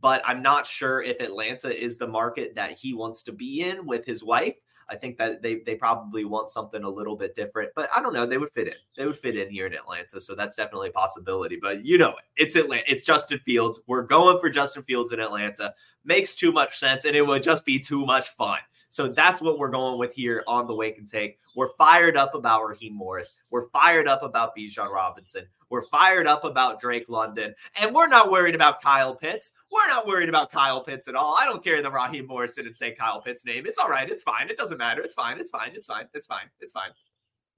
but 0.00 0.22
I'm 0.24 0.42
not 0.42 0.66
sure 0.66 1.02
if 1.02 1.20
Atlanta 1.20 1.68
is 1.68 1.98
the 1.98 2.08
market 2.08 2.54
that 2.56 2.72
he 2.72 2.94
wants 2.94 3.22
to 3.22 3.32
be 3.32 3.62
in 3.62 3.86
with 3.86 4.04
his 4.04 4.24
wife. 4.24 4.54
I 4.90 4.96
think 4.96 5.18
that 5.18 5.40
they 5.40 5.60
they 5.60 5.76
probably 5.76 6.24
want 6.24 6.50
something 6.50 6.82
a 6.82 6.88
little 6.88 7.14
bit 7.14 7.36
different, 7.36 7.70
but 7.76 7.88
I 7.94 8.02
don't 8.02 8.12
know. 8.12 8.26
They 8.26 8.38
would 8.38 8.50
fit 8.50 8.66
in. 8.66 8.74
They 8.96 9.06
would 9.06 9.16
fit 9.16 9.36
in 9.36 9.48
here 9.48 9.66
in 9.66 9.72
Atlanta, 9.72 10.20
so 10.20 10.34
that's 10.34 10.56
definitely 10.56 10.88
a 10.88 10.92
possibility. 10.92 11.58
But 11.62 11.84
you 11.84 11.96
know, 11.96 12.10
it. 12.10 12.24
it's 12.36 12.56
Atlanta. 12.56 12.82
It's 12.88 13.04
Justin 13.04 13.38
Fields. 13.38 13.80
We're 13.86 14.02
going 14.02 14.40
for 14.40 14.50
Justin 14.50 14.82
Fields 14.82 15.12
in 15.12 15.20
Atlanta. 15.20 15.74
Makes 16.04 16.34
too 16.34 16.50
much 16.50 16.76
sense, 16.76 17.04
and 17.04 17.14
it 17.14 17.24
would 17.24 17.44
just 17.44 17.64
be 17.64 17.78
too 17.78 18.04
much 18.04 18.30
fun. 18.30 18.58
So 18.90 19.08
that's 19.08 19.40
what 19.40 19.58
we're 19.58 19.70
going 19.70 19.98
with 19.98 20.12
here 20.12 20.42
on 20.48 20.66
the 20.66 20.74
Wake 20.74 20.98
and 20.98 21.08
Take. 21.08 21.38
We're 21.54 21.70
fired 21.78 22.16
up 22.16 22.34
about 22.34 22.66
Raheem 22.66 22.92
Morris. 22.92 23.34
We're 23.50 23.68
fired 23.68 24.08
up 24.08 24.24
about 24.24 24.54
Bijan 24.56 24.90
Robinson. 24.92 25.46
We're 25.70 25.86
fired 25.86 26.26
up 26.26 26.42
about 26.44 26.80
Drake 26.80 27.08
London. 27.08 27.54
And 27.80 27.94
we're 27.94 28.08
not 28.08 28.32
worried 28.32 28.56
about 28.56 28.82
Kyle 28.82 29.14
Pitts. 29.14 29.52
We're 29.70 29.86
not 29.86 30.08
worried 30.08 30.28
about 30.28 30.50
Kyle 30.50 30.82
Pitts 30.82 31.06
at 31.06 31.14
all. 31.14 31.36
I 31.40 31.44
don't 31.44 31.62
care 31.62 31.80
that 31.80 31.92
Raheem 31.92 32.26
Morris 32.26 32.56
didn't 32.56 32.74
say 32.74 32.92
Kyle 32.92 33.22
Pitts' 33.22 33.46
name. 33.46 33.64
It's 33.64 33.78
all 33.78 33.88
right. 33.88 34.10
It's 34.10 34.24
fine. 34.24 34.50
It 34.50 34.56
doesn't 34.56 34.78
matter. 34.78 35.02
It's 35.02 35.14
fine. 35.14 35.38
It's 35.38 35.52
fine. 35.52 35.70
It's 35.72 35.86
fine. 35.86 36.08
It's 36.12 36.26
fine. 36.26 36.46
It's 36.60 36.72
fine. 36.72 36.90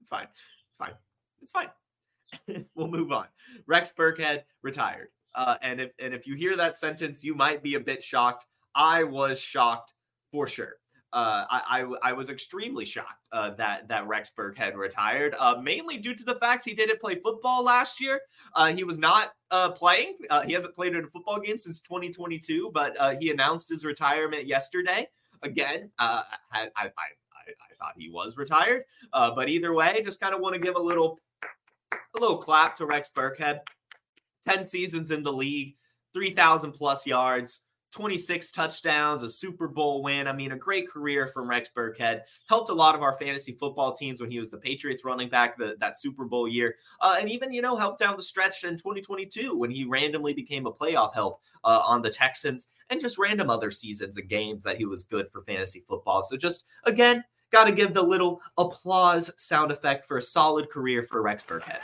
It's 0.01 0.09
fine. 0.09 0.27
It's 0.71 0.77
fine. 0.77 0.93
It's 1.41 1.51
fine. 1.51 2.65
we'll 2.75 2.87
move 2.87 3.11
on. 3.11 3.25
Rex 3.65 3.91
Burkhead 3.97 4.43
retired. 4.61 5.09
Uh, 5.33 5.55
and 5.63 5.81
if 5.81 5.91
and 5.99 6.13
if 6.13 6.27
you 6.27 6.35
hear 6.35 6.55
that 6.55 6.75
sentence, 6.75 7.23
you 7.23 7.33
might 7.33 7.63
be 7.63 7.73
a 7.73 7.79
bit 7.79 8.03
shocked. 8.03 8.45
I 8.75 9.03
was 9.03 9.39
shocked 9.39 9.93
for 10.31 10.45
sure. 10.45 10.75
Uh, 11.13 11.45
I, 11.47 11.83
I, 11.83 12.09
I 12.09 12.13
was 12.13 12.31
extremely 12.31 12.85
shocked 12.85 13.27
uh, 13.31 13.51
that 13.51 13.87
that 13.87 14.07
Rex 14.07 14.31
Burkhead 14.35 14.73
retired, 14.75 15.35
uh, 15.37 15.61
mainly 15.61 15.97
due 15.97 16.15
to 16.15 16.23
the 16.23 16.33
fact 16.35 16.65
he 16.65 16.73
didn't 16.73 16.99
play 16.99 17.15
football 17.15 17.63
last 17.63 18.01
year. 18.01 18.19
Uh, 18.55 18.73
he 18.73 18.83
was 18.83 18.97
not 18.97 19.33
uh, 19.51 19.71
playing. 19.71 20.17
He 20.47 20.53
hasn't 20.53 20.73
played 20.73 20.95
in 20.95 21.03
a 21.03 21.07
football 21.07 21.39
game 21.39 21.59
since 21.59 21.79
2022, 21.81 22.71
but 22.73 22.97
he 23.21 23.29
announced 23.29 23.69
his 23.69 23.85
retirement 23.85 24.47
yesterday. 24.47 25.07
Again, 25.43 25.91
I, 25.99 26.23
I, 26.51 26.61
I, 26.75 26.85
I, 26.85 27.75
thought 27.77 27.93
he 27.95 28.09
was 28.09 28.35
retired, 28.35 28.83
but 29.11 29.49
either 29.49 29.73
way, 29.73 30.01
just 30.03 30.19
kind 30.19 30.33
of 30.33 30.41
want 30.41 30.53
to 30.53 30.59
give 30.59 30.75
a 30.75 30.81
little 30.81 31.19
a 32.15 32.19
little 32.19 32.37
clap 32.37 32.75
to 32.77 32.87
Rex 32.87 33.11
Burkhead. 33.15 33.59
10 34.47 34.63
seasons 34.63 35.11
in 35.11 35.23
the 35.23 35.31
league, 35.31 35.75
3,000 36.13 36.71
plus 36.71 37.05
yards, 37.05 37.61
26 37.93 38.51
touchdowns, 38.51 39.21
a 39.21 39.29
Super 39.29 39.67
Bowl 39.67 40.01
win. 40.01 40.27
I 40.27 40.33
mean, 40.33 40.51
a 40.51 40.57
great 40.57 40.89
career 40.89 41.27
from 41.27 41.47
Rex 41.47 41.69
Burkhead. 41.75 42.21
Helped 42.47 42.71
a 42.71 42.73
lot 42.73 42.95
of 42.95 43.03
our 43.03 43.17
fantasy 43.19 43.53
football 43.53 43.93
teams 43.93 44.19
when 44.19 44.31
he 44.31 44.39
was 44.39 44.49
the 44.49 44.57
Patriots 44.57 45.05
running 45.05 45.29
back 45.29 45.57
the, 45.57 45.77
that 45.79 45.99
Super 45.99 46.25
Bowl 46.25 46.47
year. 46.47 46.75
Uh, 46.99 47.17
and 47.19 47.29
even, 47.29 47.53
you 47.53 47.61
know, 47.61 47.75
helped 47.75 47.99
down 47.99 48.17
the 48.17 48.23
stretch 48.23 48.63
in 48.63 48.77
2022 48.77 49.55
when 49.55 49.69
he 49.69 49.85
randomly 49.85 50.33
became 50.33 50.65
a 50.65 50.73
playoff 50.73 51.13
help 51.13 51.39
uh, 51.63 51.81
on 51.85 52.01
the 52.01 52.09
Texans 52.09 52.67
and 52.89 52.99
just 52.99 53.19
random 53.19 53.49
other 53.49 53.69
seasons 53.69 54.17
and 54.17 54.27
games 54.27 54.63
that 54.63 54.77
he 54.77 54.85
was 54.85 55.03
good 55.03 55.29
for 55.29 55.43
fantasy 55.43 55.83
football. 55.87 56.23
So 56.23 56.35
just, 56.35 56.65
again, 56.85 57.23
got 57.51 57.65
to 57.65 57.71
give 57.71 57.93
the 57.93 58.01
little 58.01 58.41
applause 58.57 59.31
sound 59.37 59.71
effect 59.71 60.05
for 60.05 60.17
a 60.17 60.21
solid 60.21 60.69
career 60.71 61.03
for 61.03 61.21
Rex 61.21 61.43
Burkhead. 61.43 61.79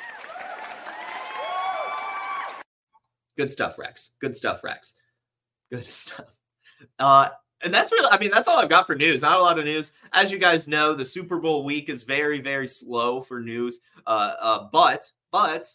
Good 3.38 3.52
stuff, 3.52 3.78
Rex. 3.78 4.12
Good 4.20 4.36
stuff, 4.36 4.64
Rex. 4.66 4.96
Good 5.72 5.86
stuff. 5.88 6.26
Uh, 6.98 7.30
and 7.62 7.74
that's 7.74 7.92
really, 7.92 8.10
I 8.10 8.18
mean, 8.18 8.32
that's 8.32 8.48
all 8.48 8.58
I've 8.58 8.70
got 8.70 8.88
for 8.88 8.96
news. 8.96 9.22
Not 9.22 9.40
a 9.40 9.42
lot 9.42 9.60
of 9.60 9.66
news. 9.66 9.92
As 10.14 10.32
you 10.32 10.38
guys 10.38 10.68
know, 10.68 10.94
the 10.94 11.04
Super 11.04 11.40
Bowl 11.40 11.66
week 11.66 11.90
is 11.90 12.04
very, 12.04 12.40
very 12.40 12.68
slow 12.68 13.20
for 13.20 13.42
news. 13.42 13.80
Uh, 14.08 14.34
uh, 14.40 14.68
but, 14.72 15.12
but 15.32 15.68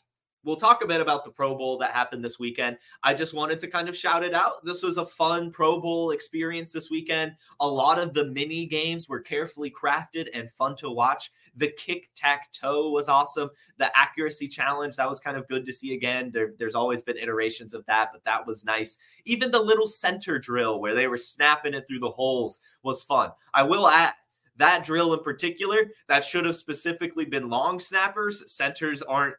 we'll 0.44 0.56
talk 0.56 0.82
a 0.82 0.86
bit 0.86 1.00
about 1.00 1.24
the 1.24 1.30
Pro 1.30 1.56
Bowl 1.56 1.78
that 1.78 1.92
happened 1.92 2.24
this 2.24 2.38
weekend. 2.38 2.78
I 3.02 3.14
just 3.14 3.34
wanted 3.34 3.58
to 3.60 3.68
kind 3.68 3.88
of 3.88 3.96
shout 3.96 4.22
it 4.22 4.34
out. 4.34 4.64
This 4.64 4.82
was 4.82 4.98
a 4.98 5.06
fun 5.06 5.50
Pro 5.50 5.80
Bowl 5.80 6.10
experience 6.10 6.72
this 6.72 6.90
weekend. 6.90 7.34
A 7.60 7.68
lot 7.68 7.98
of 7.98 8.14
the 8.14 8.26
mini 8.26 8.66
games 8.66 9.08
were 9.08 9.20
carefully 9.20 9.70
crafted 9.70 10.28
and 10.34 10.50
fun 10.50 10.76
to 10.76 10.90
watch. 10.90 11.32
The 11.56 11.68
kick 11.68 12.10
tack 12.14 12.52
toe 12.52 12.90
was 12.90 13.08
awesome. 13.08 13.50
The 13.78 13.90
accuracy 13.96 14.48
challenge, 14.48 14.96
that 14.96 15.08
was 15.08 15.20
kind 15.20 15.36
of 15.36 15.48
good 15.48 15.64
to 15.66 15.72
see 15.72 15.94
again. 15.94 16.30
There, 16.32 16.52
there's 16.58 16.74
always 16.74 17.02
been 17.02 17.16
iterations 17.16 17.74
of 17.74 17.86
that, 17.86 18.10
but 18.12 18.24
that 18.24 18.46
was 18.46 18.64
nice. 18.64 18.98
Even 19.24 19.50
the 19.50 19.62
little 19.62 19.86
center 19.86 20.38
drill 20.38 20.80
where 20.80 20.94
they 20.94 21.08
were 21.08 21.16
snapping 21.16 21.74
it 21.74 21.86
through 21.88 22.00
the 22.00 22.10
holes 22.10 22.60
was 22.82 23.02
fun. 23.02 23.30
I 23.52 23.62
will 23.62 23.88
add, 23.88 24.14
that 24.56 24.84
drill 24.84 25.12
in 25.14 25.20
particular, 25.20 25.78
that 26.08 26.24
should 26.24 26.44
have 26.44 26.54
specifically 26.54 27.24
been 27.24 27.48
long 27.48 27.80
snappers. 27.80 28.52
Centers 28.52 29.02
aren't 29.02 29.34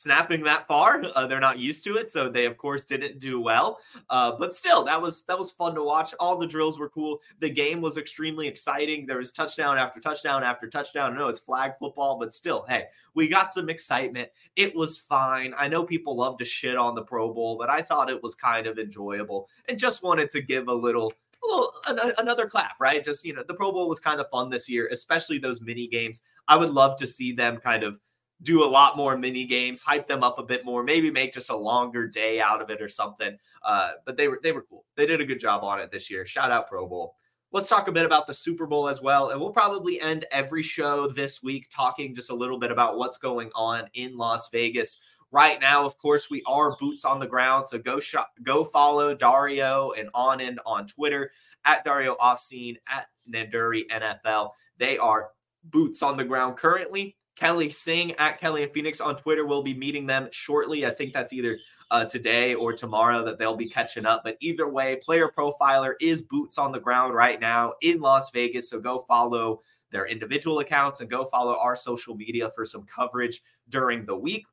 snapping 0.00 0.42
that 0.44 0.66
far. 0.66 1.02
Uh, 1.14 1.26
they're 1.26 1.40
not 1.40 1.58
used 1.58 1.84
to 1.84 1.96
it, 1.96 2.08
so 2.08 2.28
they 2.28 2.46
of 2.46 2.56
course 2.56 2.84
didn't 2.84 3.18
do 3.18 3.40
well. 3.40 3.78
Uh, 4.08 4.32
but 4.38 4.54
still, 4.54 4.82
that 4.84 5.00
was 5.00 5.24
that 5.24 5.38
was 5.38 5.50
fun 5.50 5.74
to 5.74 5.82
watch. 5.82 6.14
All 6.18 6.36
the 6.36 6.46
drills 6.46 6.78
were 6.78 6.88
cool. 6.88 7.20
The 7.38 7.50
game 7.50 7.80
was 7.80 7.98
extremely 7.98 8.48
exciting. 8.48 9.06
There 9.06 9.18
was 9.18 9.32
touchdown 9.32 9.76
after 9.76 10.00
touchdown 10.00 10.42
after 10.42 10.68
touchdown. 10.68 11.12
I 11.12 11.18
know 11.18 11.28
it's 11.28 11.40
flag 11.40 11.72
football, 11.78 12.18
but 12.18 12.32
still, 12.32 12.64
hey, 12.68 12.84
we 13.14 13.28
got 13.28 13.52
some 13.52 13.68
excitement. 13.68 14.30
It 14.56 14.74
was 14.74 14.96
fine. 14.96 15.52
I 15.56 15.68
know 15.68 15.84
people 15.84 16.16
love 16.16 16.38
to 16.38 16.44
shit 16.44 16.76
on 16.76 16.94
the 16.94 17.02
Pro 17.02 17.32
Bowl, 17.32 17.58
but 17.58 17.68
I 17.68 17.82
thought 17.82 18.10
it 18.10 18.22
was 18.22 18.34
kind 18.34 18.66
of 18.66 18.78
enjoyable 18.78 19.48
and 19.68 19.78
just 19.78 20.02
wanted 20.02 20.30
to 20.30 20.40
give 20.40 20.68
a 20.68 20.74
little 20.74 21.12
a 21.42 21.46
little 21.46 22.12
another 22.18 22.46
clap, 22.46 22.80
right? 22.80 23.04
Just 23.04 23.24
you 23.24 23.34
know, 23.34 23.42
the 23.46 23.54
Pro 23.54 23.72
Bowl 23.72 23.88
was 23.88 24.00
kind 24.00 24.20
of 24.20 24.30
fun 24.30 24.48
this 24.48 24.68
year, 24.68 24.88
especially 24.92 25.38
those 25.38 25.60
mini 25.60 25.86
games. 25.86 26.22
I 26.48 26.56
would 26.56 26.70
love 26.70 26.96
to 26.98 27.06
see 27.06 27.32
them 27.32 27.58
kind 27.58 27.82
of 27.82 28.00
do 28.42 28.64
a 28.64 28.66
lot 28.66 28.96
more 28.96 29.16
mini 29.16 29.44
games, 29.44 29.82
hype 29.82 30.08
them 30.08 30.22
up 30.22 30.38
a 30.38 30.42
bit 30.42 30.64
more, 30.64 30.82
maybe 30.82 31.10
make 31.10 31.32
just 31.32 31.50
a 31.50 31.56
longer 31.56 32.06
day 32.06 32.40
out 32.40 32.62
of 32.62 32.70
it 32.70 32.80
or 32.80 32.88
something. 32.88 33.36
Uh, 33.64 33.92
but 34.06 34.16
they 34.16 34.28
were 34.28 34.40
they 34.42 34.52
were 34.52 34.64
cool. 34.68 34.84
They 34.96 35.06
did 35.06 35.20
a 35.20 35.26
good 35.26 35.40
job 35.40 35.62
on 35.62 35.80
it 35.80 35.90
this 35.90 36.10
year. 36.10 36.26
Shout 36.26 36.50
out 36.50 36.68
Pro 36.68 36.86
Bowl. 36.86 37.16
Let's 37.52 37.68
talk 37.68 37.88
a 37.88 37.92
bit 37.92 38.06
about 38.06 38.28
the 38.28 38.34
Super 38.34 38.66
Bowl 38.66 38.88
as 38.88 39.02
well, 39.02 39.30
and 39.30 39.40
we'll 39.40 39.50
probably 39.50 40.00
end 40.00 40.24
every 40.30 40.62
show 40.62 41.08
this 41.08 41.42
week 41.42 41.66
talking 41.68 42.14
just 42.14 42.30
a 42.30 42.34
little 42.34 42.58
bit 42.58 42.70
about 42.70 42.96
what's 42.96 43.18
going 43.18 43.50
on 43.56 43.88
in 43.94 44.16
Las 44.16 44.48
Vegas 44.50 44.98
right 45.32 45.60
now. 45.60 45.84
Of 45.84 45.98
course, 45.98 46.30
we 46.30 46.42
are 46.46 46.76
boots 46.78 47.04
on 47.04 47.18
the 47.18 47.26
ground, 47.26 47.66
so 47.66 47.76
go 47.78 47.98
shop, 47.98 48.30
go 48.44 48.62
follow 48.62 49.14
Dario 49.14 49.90
and 49.98 50.08
on 50.14 50.40
end 50.40 50.60
on 50.64 50.86
Twitter 50.86 51.32
at 51.64 51.84
Dario 51.84 52.16
Offscene 52.20 52.76
at 52.88 53.08
Nanduri 53.28 53.82
NFL. 53.90 54.50
They 54.78 54.96
are 54.96 55.30
boots 55.64 56.02
on 56.02 56.16
the 56.16 56.24
ground 56.24 56.56
currently 56.56 57.16
Kelly 57.40 57.70
Singh 57.70 58.12
at 58.16 58.38
Kelly 58.38 58.64
and 58.64 58.70
Phoenix 58.70 59.00
on 59.00 59.16
Twitter. 59.16 59.46
We'll 59.46 59.62
be 59.62 59.72
meeting 59.72 60.06
them 60.06 60.28
shortly. 60.30 60.84
I 60.84 60.90
think 60.90 61.14
that's 61.14 61.32
either 61.32 61.58
uh, 61.90 62.04
today 62.04 62.54
or 62.54 62.74
tomorrow 62.74 63.24
that 63.24 63.38
they'll 63.38 63.56
be 63.56 63.68
catching 63.68 64.04
up. 64.04 64.20
But 64.24 64.36
either 64.40 64.68
way, 64.68 64.96
Player 64.96 65.26
Profiler 65.34 65.94
is 66.02 66.20
boots 66.20 66.58
on 66.58 66.70
the 66.70 66.78
ground 66.78 67.14
right 67.14 67.40
now 67.40 67.72
in 67.80 67.98
Las 67.98 68.30
Vegas. 68.30 68.68
So 68.68 68.78
go 68.78 69.06
follow 69.08 69.62
their 69.90 70.06
individual 70.06 70.58
accounts 70.58 71.00
and 71.00 71.08
go 71.08 71.24
follow 71.24 71.56
our 71.56 71.74
social 71.74 72.14
media 72.14 72.50
for 72.50 72.66
some 72.66 72.84
coverage 72.84 73.42
during 73.70 74.04
the 74.04 74.16
week. 74.16 74.44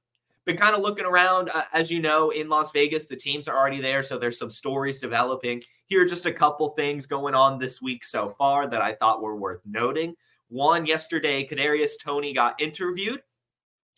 Been 0.45 0.55
kind 0.55 0.73
of 0.73 0.81
looking 0.81 1.05
around, 1.05 1.49
uh, 1.53 1.63
as 1.73 1.91
you 1.91 1.99
know, 1.99 2.29
in 2.29 2.47
Las 2.47 2.71
Vegas, 2.71 3.03
the 3.03 3.17
teams 3.17 3.49
are 3.49 3.57
already 3.57 3.81
there. 3.81 4.01
So 4.01 4.17
there's 4.17 4.39
some 4.39 4.49
stories 4.49 4.97
developing. 4.97 5.61
Here 5.87 6.01
are 6.01 6.07
just 6.07 6.25
a 6.25 6.31
couple 6.31 6.69
things 6.69 7.05
going 7.05 7.35
on 7.35 7.59
this 7.59 7.81
week 7.81 8.05
so 8.05 8.29
far 8.29 8.65
that 8.65 8.81
I 8.81 8.93
thought 8.93 9.21
were 9.21 9.35
worth 9.35 9.59
noting. 9.65 10.15
One 10.49 10.85
yesterday, 10.85 11.47
Kadarius 11.47 11.99
Toney 12.01 12.33
got 12.33 12.59
interviewed. 12.61 13.21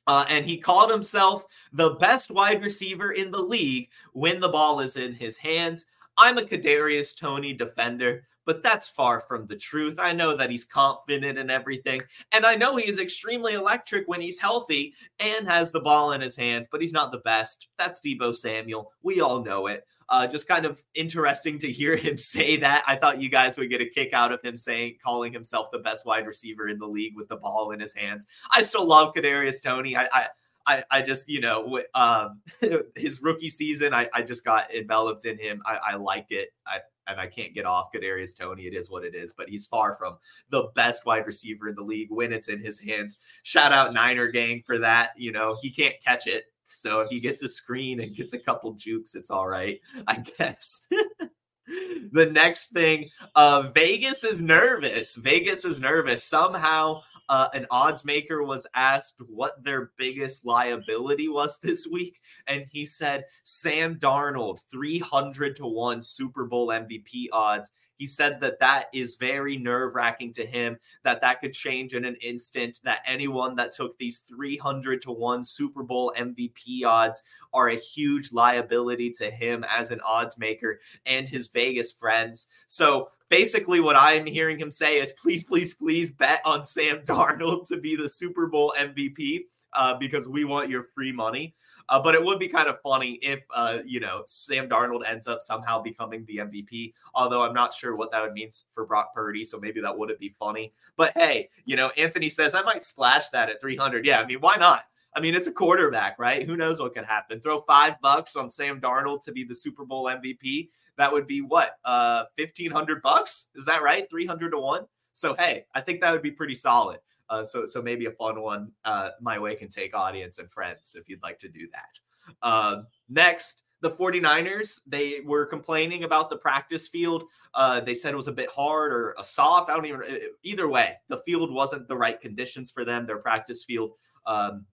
Uh, 0.07 0.25
and 0.27 0.43
he 0.43 0.57
called 0.57 0.89
himself 0.89 1.43
the 1.71 1.91
best 1.95 2.31
wide 2.31 2.63
receiver 2.63 3.11
in 3.11 3.29
the 3.29 3.41
league 3.41 3.89
when 4.13 4.39
the 4.39 4.49
ball 4.49 4.79
is 4.79 4.97
in 4.97 5.13
his 5.13 5.37
hands. 5.37 5.85
I'm 6.17 6.39
a 6.39 6.41
Kadarius 6.41 7.15
Toney 7.15 7.53
defender, 7.53 8.25
but 8.45 8.63
that's 8.63 8.89
far 8.89 9.19
from 9.19 9.45
the 9.45 9.55
truth. 9.55 9.95
I 9.99 10.11
know 10.13 10.35
that 10.35 10.49
he's 10.49 10.65
confident 10.65 11.37
in 11.37 11.51
everything, 11.51 12.01
and 12.31 12.43
I 12.43 12.55
know 12.55 12.75
he's 12.75 12.97
extremely 12.97 13.53
electric 13.53 14.07
when 14.07 14.19
he's 14.19 14.39
healthy 14.39 14.95
and 15.19 15.47
has 15.47 15.71
the 15.71 15.79
ball 15.81 16.13
in 16.13 16.21
his 16.21 16.35
hands, 16.35 16.67
but 16.71 16.81
he's 16.81 16.93
not 16.93 17.11
the 17.11 17.19
best. 17.19 17.67
That's 17.77 18.01
Deebo 18.01 18.35
Samuel. 18.35 18.91
We 19.03 19.21
all 19.21 19.43
know 19.43 19.67
it. 19.67 19.85
Uh, 20.09 20.25
just 20.27 20.47
kind 20.47 20.65
of 20.65 20.83
interesting 20.95 21.59
to 21.59 21.71
hear 21.71 21.95
him 21.97 22.17
say 22.17 22.57
that. 22.57 22.83
I 22.87 22.95
thought 22.95 23.21
you 23.21 23.29
guys 23.29 23.57
would 23.57 23.69
get 23.69 23.81
a 23.81 23.85
kick 23.85 24.13
out 24.13 24.31
of 24.31 24.41
him 24.41 24.57
saying, 24.57 24.97
calling 25.03 25.31
himself 25.31 25.69
the 25.71 25.79
best 25.79 26.05
wide 26.05 26.27
receiver 26.27 26.67
in 26.67 26.79
the 26.79 26.87
league 26.87 27.15
with 27.15 27.29
the 27.29 27.37
ball 27.37 27.71
in 27.71 27.79
his 27.79 27.93
hands. 27.93 28.25
I 28.51 28.61
still 28.61 28.85
love 28.85 29.13
Kadarius 29.13 29.61
Toney. 29.61 29.95
I, 29.95 30.07
I 30.11 30.27
I, 30.67 30.83
I, 30.91 31.01
just, 31.01 31.27
you 31.27 31.41
know, 31.41 31.81
um, 31.95 32.41
his 32.95 33.23
rookie 33.23 33.49
season, 33.49 33.91
I, 33.91 34.07
I 34.13 34.21
just 34.21 34.45
got 34.45 34.71
enveloped 34.71 35.25
in 35.25 35.35
him. 35.39 35.63
I, 35.65 35.93
I 35.93 35.95
like 35.95 36.27
it. 36.29 36.49
I, 36.67 36.81
and 37.09 37.19
I 37.19 37.27
can't 37.27 37.53
get 37.53 37.65
off 37.65 37.91
Kadarius 37.93 38.37
Toney. 38.37 38.67
It 38.67 38.75
is 38.75 38.89
what 38.89 39.03
it 39.03 39.15
is, 39.15 39.33
but 39.33 39.49
he's 39.49 39.65
far 39.65 39.95
from 39.95 40.17
the 40.51 40.69
best 40.75 41.05
wide 41.05 41.25
receiver 41.25 41.67
in 41.69 41.75
the 41.75 41.83
league 41.83 42.11
when 42.11 42.31
it's 42.31 42.49
in 42.49 42.59
his 42.59 42.79
hands. 42.79 43.19
Shout 43.43 43.71
out 43.73 43.93
Niner 43.93 44.27
gang 44.27 44.61
for 44.65 44.77
that. 44.77 45.11
You 45.17 45.31
know, 45.31 45.57
he 45.61 45.71
can't 45.71 45.95
catch 46.05 46.27
it. 46.27 46.45
So 46.69 47.01
if 47.01 47.09
he 47.09 47.19
gets 47.19 47.43
a 47.43 47.49
screen 47.49 47.99
and 47.99 48.15
gets 48.15 48.33
a 48.33 48.39
couple 48.39 48.73
jukes, 48.73 49.15
it's 49.15 49.31
all 49.31 49.47
right, 49.47 49.79
I 50.07 50.23
guess. 50.37 50.87
the 52.11 52.29
next 52.31 52.67
thing, 52.67 53.09
uh, 53.35 53.69
Vegas 53.73 54.23
is 54.23 54.41
nervous. 54.41 55.15
Vegas 55.17 55.65
is 55.65 55.79
nervous. 55.79 56.23
Somehow, 56.23 57.01
uh, 57.29 57.47
an 57.53 57.67
odds 57.69 58.03
maker 58.03 58.43
was 58.43 58.65
asked 58.73 59.21
what 59.27 59.63
their 59.63 59.91
biggest 59.97 60.45
liability 60.45 61.29
was 61.29 61.59
this 61.63 61.87
week, 61.87 62.19
and 62.47 62.65
he 62.71 62.85
said 62.85 63.25
Sam 63.43 63.95
Darnold, 63.99 64.59
300 64.71 65.55
to 65.57 65.67
1 65.67 66.01
Super 66.01 66.45
Bowl 66.45 66.67
MVP 66.67 67.27
odds. 67.31 67.71
He 67.99 68.07
said 68.07 68.39
that 68.39 68.59
that 68.59 68.85
is 68.93 69.17
very 69.17 69.57
nerve 69.57 69.93
wracking 69.93 70.31
to 70.33 70.45
him, 70.45 70.77
that 71.03 71.19
that 71.19 71.41
could 71.41 71.51
change 71.51 71.93
in 71.93 72.05
an 72.05 72.15
instant, 72.21 72.79
that 72.85 73.01
anyone 73.05 73.57
that 73.57 73.73
took 73.73 73.97
these 73.97 74.19
300 74.19 75.01
to 75.01 75.11
1 75.11 75.43
Super 75.43 75.83
Bowl 75.83 76.13
MVP 76.17 76.85
odds 76.85 77.21
are 77.53 77.67
a 77.67 77.75
huge 77.75 78.31
liability 78.31 79.11
to 79.11 79.29
him 79.29 79.65
as 79.69 79.91
an 79.91 79.99
odds 79.99 80.37
maker 80.37 80.79
and 81.05 81.27
his 81.27 81.49
Vegas 81.49 81.91
friends. 81.91 82.47
So 82.67 83.09
basically, 83.27 83.81
what 83.81 83.97
I'm 83.97 84.25
hearing 84.25 84.57
him 84.57 84.71
say 84.71 85.01
is 85.01 85.11
please, 85.11 85.43
please, 85.43 85.73
please 85.73 86.09
bet 86.09 86.41
on 86.45 86.63
Sam 86.63 87.01
Darnold 87.05 87.67
to 87.67 87.77
be 87.77 87.97
the 87.97 88.07
Super 88.07 88.47
Bowl 88.47 88.73
MVP 88.79 89.41
uh, 89.73 89.95
because 89.95 90.25
we 90.25 90.45
want 90.45 90.69
your 90.69 90.85
free 90.95 91.11
money. 91.11 91.53
Uh, 91.89 91.99
but 91.99 92.13
it 92.13 92.23
would 92.23 92.37
be 92.39 92.47
kind 92.47 92.69
of 92.69 92.79
funny 92.81 93.13
if, 93.21 93.39
uh, 93.49 93.79
you 93.83 93.99
know, 93.99 94.21
Sam 94.27 94.69
Darnold 94.69 95.01
ends 95.07 95.27
up 95.27 95.41
somehow 95.41 95.81
becoming 95.81 96.23
the 96.25 96.37
MVP. 96.37 96.93
Although 97.15 97.43
I'm 97.43 97.53
not 97.53 97.73
sure 97.73 97.95
what 97.95 98.11
that 98.11 98.21
would 98.21 98.33
mean 98.33 98.51
for 98.71 98.85
Brock 98.85 99.13
Purdy, 99.13 99.43
so 99.43 99.59
maybe 99.59 99.81
that 99.81 99.97
wouldn't 99.97 100.19
be 100.19 100.29
funny. 100.29 100.71
But 100.95 101.13
hey, 101.15 101.49
you 101.65 101.75
know, 101.75 101.89
Anthony 101.97 102.29
says 102.29 102.53
I 102.53 102.61
might 102.61 102.85
splash 102.85 103.29
that 103.29 103.49
at 103.49 103.59
300. 103.59 104.05
Yeah, 104.05 104.19
I 104.19 104.25
mean, 104.25 104.39
why 104.39 104.55
not? 104.55 104.83
I 105.15 105.19
mean, 105.19 105.33
it's 105.33 105.47
a 105.47 105.51
quarterback, 105.51 106.19
right? 106.19 106.45
Who 106.45 106.55
knows 106.55 106.79
what 106.79 106.93
could 106.93 107.05
happen? 107.05 107.41
Throw 107.41 107.61
five 107.61 107.99
bucks 108.01 108.35
on 108.35 108.49
Sam 108.49 108.79
Darnold 108.79 109.23
to 109.23 109.31
be 109.31 109.43
the 109.43 109.55
Super 109.55 109.83
Bowl 109.83 110.05
MVP. 110.05 110.69
That 110.97 111.11
would 111.11 111.25
be 111.25 111.41
what? 111.41 111.77
Uh, 111.83 112.25
fifteen 112.37 112.69
hundred 112.69 113.01
bucks? 113.01 113.47
Is 113.55 113.65
that 113.65 113.81
right? 113.81 114.07
Three 114.09 114.25
hundred 114.25 114.51
to 114.51 114.59
one. 114.59 114.85
So 115.13 115.33
hey, 115.33 115.65
I 115.73 115.81
think 115.81 116.01
that 116.01 116.11
would 116.11 116.21
be 116.21 116.31
pretty 116.31 116.53
solid. 116.53 116.99
Uh, 117.29 117.43
so 117.43 117.65
so 117.65 117.81
maybe 117.81 118.05
a 118.05 118.11
fun 118.11 118.41
one 118.41 118.71
uh, 118.85 119.11
my 119.21 119.37
Wake 119.37 119.61
and 119.61 119.71
Take 119.71 119.95
audience 119.95 120.39
and 120.39 120.49
friends 120.49 120.95
if 120.95 121.07
you'd 121.07 121.23
like 121.23 121.37
to 121.39 121.49
do 121.49 121.67
that. 121.71 122.35
Uh, 122.41 122.81
next, 123.07 123.63
the 123.81 123.91
49ers, 123.91 124.81
they 124.85 125.21
were 125.25 125.45
complaining 125.45 126.03
about 126.03 126.29
the 126.29 126.37
practice 126.37 126.87
field. 126.87 127.23
Uh, 127.53 127.79
they 127.79 127.95
said 127.95 128.13
it 128.13 128.17
was 128.17 128.27
a 128.27 128.31
bit 128.31 128.49
hard 128.49 128.91
or 128.91 129.15
a 129.17 129.23
soft. 129.23 129.69
I 129.69 129.75
don't 129.75 129.85
even 129.85 130.01
either 130.43 130.67
way, 130.67 130.95
the 131.07 131.21
field 131.25 131.51
wasn't 131.51 131.87
the 131.87 131.97
right 131.97 132.19
conditions 132.19 132.71
for 132.71 132.83
them, 132.83 133.05
their 133.05 133.19
practice 133.19 133.63
field. 133.63 133.91
Um, 134.25 134.65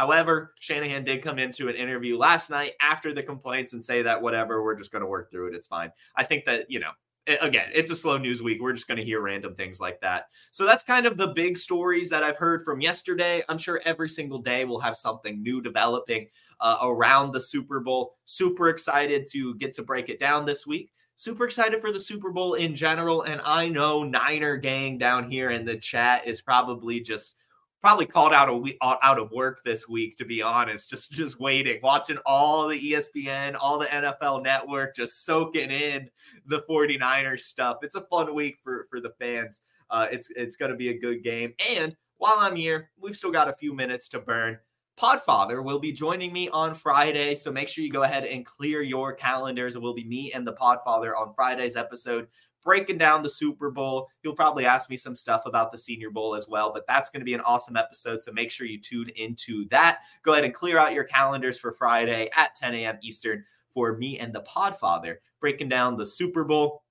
However, 0.00 0.54
Shanahan 0.58 1.04
did 1.04 1.22
come 1.22 1.38
into 1.38 1.68
an 1.68 1.74
interview 1.74 2.16
last 2.16 2.48
night 2.48 2.72
after 2.80 3.12
the 3.12 3.22
complaints 3.22 3.74
and 3.74 3.84
say 3.84 4.00
that 4.00 4.22
whatever, 4.22 4.64
we're 4.64 4.74
just 4.74 4.90
going 4.90 5.02
to 5.02 5.06
work 5.06 5.30
through 5.30 5.48
it. 5.48 5.54
It's 5.54 5.66
fine. 5.66 5.92
I 6.16 6.24
think 6.24 6.46
that, 6.46 6.70
you 6.70 6.80
know, 6.80 6.92
again, 7.26 7.68
it's 7.72 7.90
a 7.90 7.96
slow 7.96 8.18
news 8.18 8.42
week. 8.42 8.60
We're 8.60 8.72
just 8.72 8.88
going 8.88 8.98
to 8.98 9.04
hear 9.04 9.20
random 9.20 9.54
things 9.54 9.80
like 9.80 10.00
that. 10.00 10.26
So 10.50 10.64
that's 10.64 10.84
kind 10.84 11.06
of 11.06 11.16
the 11.16 11.28
big 11.28 11.58
stories 11.58 12.10
that 12.10 12.22
I've 12.22 12.36
heard 12.36 12.62
from 12.62 12.80
yesterday. 12.80 13.42
I'm 13.48 13.58
sure 13.58 13.80
every 13.84 14.08
single 14.08 14.38
day 14.38 14.64
we'll 14.64 14.80
have 14.80 14.96
something 14.96 15.42
new 15.42 15.60
developing 15.60 16.28
uh, 16.60 16.78
around 16.82 17.32
the 17.32 17.40
Super 17.40 17.80
Bowl. 17.80 18.16
Super 18.24 18.68
excited 18.68 19.26
to 19.32 19.54
get 19.56 19.72
to 19.74 19.82
break 19.82 20.08
it 20.08 20.20
down 20.20 20.46
this 20.46 20.66
week. 20.66 20.92
Super 21.16 21.44
excited 21.44 21.80
for 21.82 21.92
the 21.92 22.00
Super 22.00 22.30
Bowl 22.30 22.54
in 22.54 22.74
general. 22.74 23.22
And 23.22 23.42
I 23.44 23.68
know 23.68 24.02
Niner 24.02 24.56
gang 24.56 24.96
down 24.96 25.30
here 25.30 25.50
in 25.50 25.66
the 25.66 25.76
chat 25.76 26.26
is 26.26 26.40
probably 26.40 27.00
just 27.00 27.36
probably 27.80 28.06
called 28.06 28.32
out 28.32 28.48
a 28.48 28.54
week 28.54 28.76
out 28.82 29.18
of 29.18 29.30
work 29.30 29.62
this 29.64 29.88
week 29.88 30.16
to 30.16 30.24
be 30.24 30.42
honest 30.42 30.90
just 30.90 31.10
just 31.10 31.40
waiting 31.40 31.80
watching 31.82 32.18
all 32.26 32.68
the 32.68 32.92
espn 32.92 33.56
all 33.58 33.78
the 33.78 33.86
nfl 33.86 34.42
network 34.42 34.94
just 34.94 35.24
soaking 35.24 35.70
in 35.70 36.08
the 36.46 36.62
49ers 36.68 37.40
stuff. 37.40 37.78
It's 37.82 37.94
a 37.94 38.02
fun 38.02 38.34
week 38.34 38.58
for 38.62 38.86
for 38.90 39.00
the 39.00 39.12
fans. 39.18 39.62
Uh, 39.90 40.06
it's 40.10 40.30
it's 40.30 40.56
going 40.56 40.70
to 40.70 40.76
be 40.76 40.90
a 40.90 40.98
good 40.98 41.22
game. 41.24 41.52
And 41.68 41.96
while 42.18 42.36
i'm 42.38 42.56
here 42.56 42.90
we've 43.00 43.16
still 43.16 43.32
got 43.32 43.48
a 43.48 43.54
few 43.54 43.74
minutes 43.74 44.08
to 44.08 44.20
burn. 44.20 44.58
Podfather 44.98 45.64
will 45.64 45.78
be 45.78 45.92
joining 45.92 46.30
me 46.30 46.50
on 46.50 46.74
friday 46.74 47.34
so 47.34 47.50
make 47.50 47.68
sure 47.68 47.82
you 47.82 47.90
go 47.90 48.02
ahead 48.02 48.24
and 48.24 48.44
clear 48.44 48.82
your 48.82 49.14
calendars. 49.14 49.74
It 49.74 49.82
will 49.82 49.94
be 49.94 50.04
me 50.04 50.32
and 50.32 50.46
the 50.46 50.52
podfather 50.52 51.12
on 51.18 51.32
friday's 51.34 51.76
episode 51.76 52.28
breaking 52.62 52.98
down 52.98 53.22
the 53.22 53.30
Super 53.30 53.70
Bowl. 53.70 54.08
He'll 54.22 54.34
probably 54.34 54.66
ask 54.66 54.90
me 54.90 54.96
some 54.96 55.14
stuff 55.14 55.42
about 55.46 55.72
the 55.72 55.78
Senior 55.78 56.10
Bowl 56.10 56.34
as 56.34 56.48
well, 56.48 56.72
but 56.72 56.86
that's 56.86 57.08
going 57.08 57.20
to 57.20 57.24
be 57.24 57.34
an 57.34 57.40
awesome 57.40 57.76
episode. 57.76 58.20
So 58.20 58.32
make 58.32 58.50
sure 58.50 58.66
you 58.66 58.80
tune 58.80 59.08
into 59.16 59.68
that. 59.68 60.00
Go 60.22 60.32
ahead 60.32 60.44
and 60.44 60.54
clear 60.54 60.78
out 60.78 60.94
your 60.94 61.04
calendars 61.04 61.58
for 61.58 61.72
Friday 61.72 62.30
at 62.36 62.54
10 62.54 62.74
a.m. 62.74 62.98
Eastern 63.02 63.44
for 63.70 63.96
me 63.96 64.18
and 64.18 64.32
the 64.32 64.42
Podfather 64.42 65.16
breaking 65.40 65.68
down 65.68 65.96
the 65.96 66.06
Super 66.06 66.44
Bowl. 66.44 66.82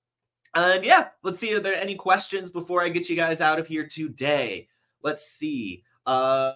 And 0.55 0.83
yeah, 0.83 1.09
let's 1.23 1.39
see. 1.39 1.53
Are 1.53 1.59
there 1.59 1.73
are 1.73 1.77
any 1.77 1.95
questions 1.95 2.49
before 2.49 2.81
I 2.81 2.89
get 2.89 3.09
you 3.09 3.15
guys 3.15 3.41
out 3.41 3.59
of 3.59 3.67
here 3.67 3.87
today? 3.87 4.67
Let's 5.03 5.27
see. 5.27 5.83
Uh, 6.05 6.53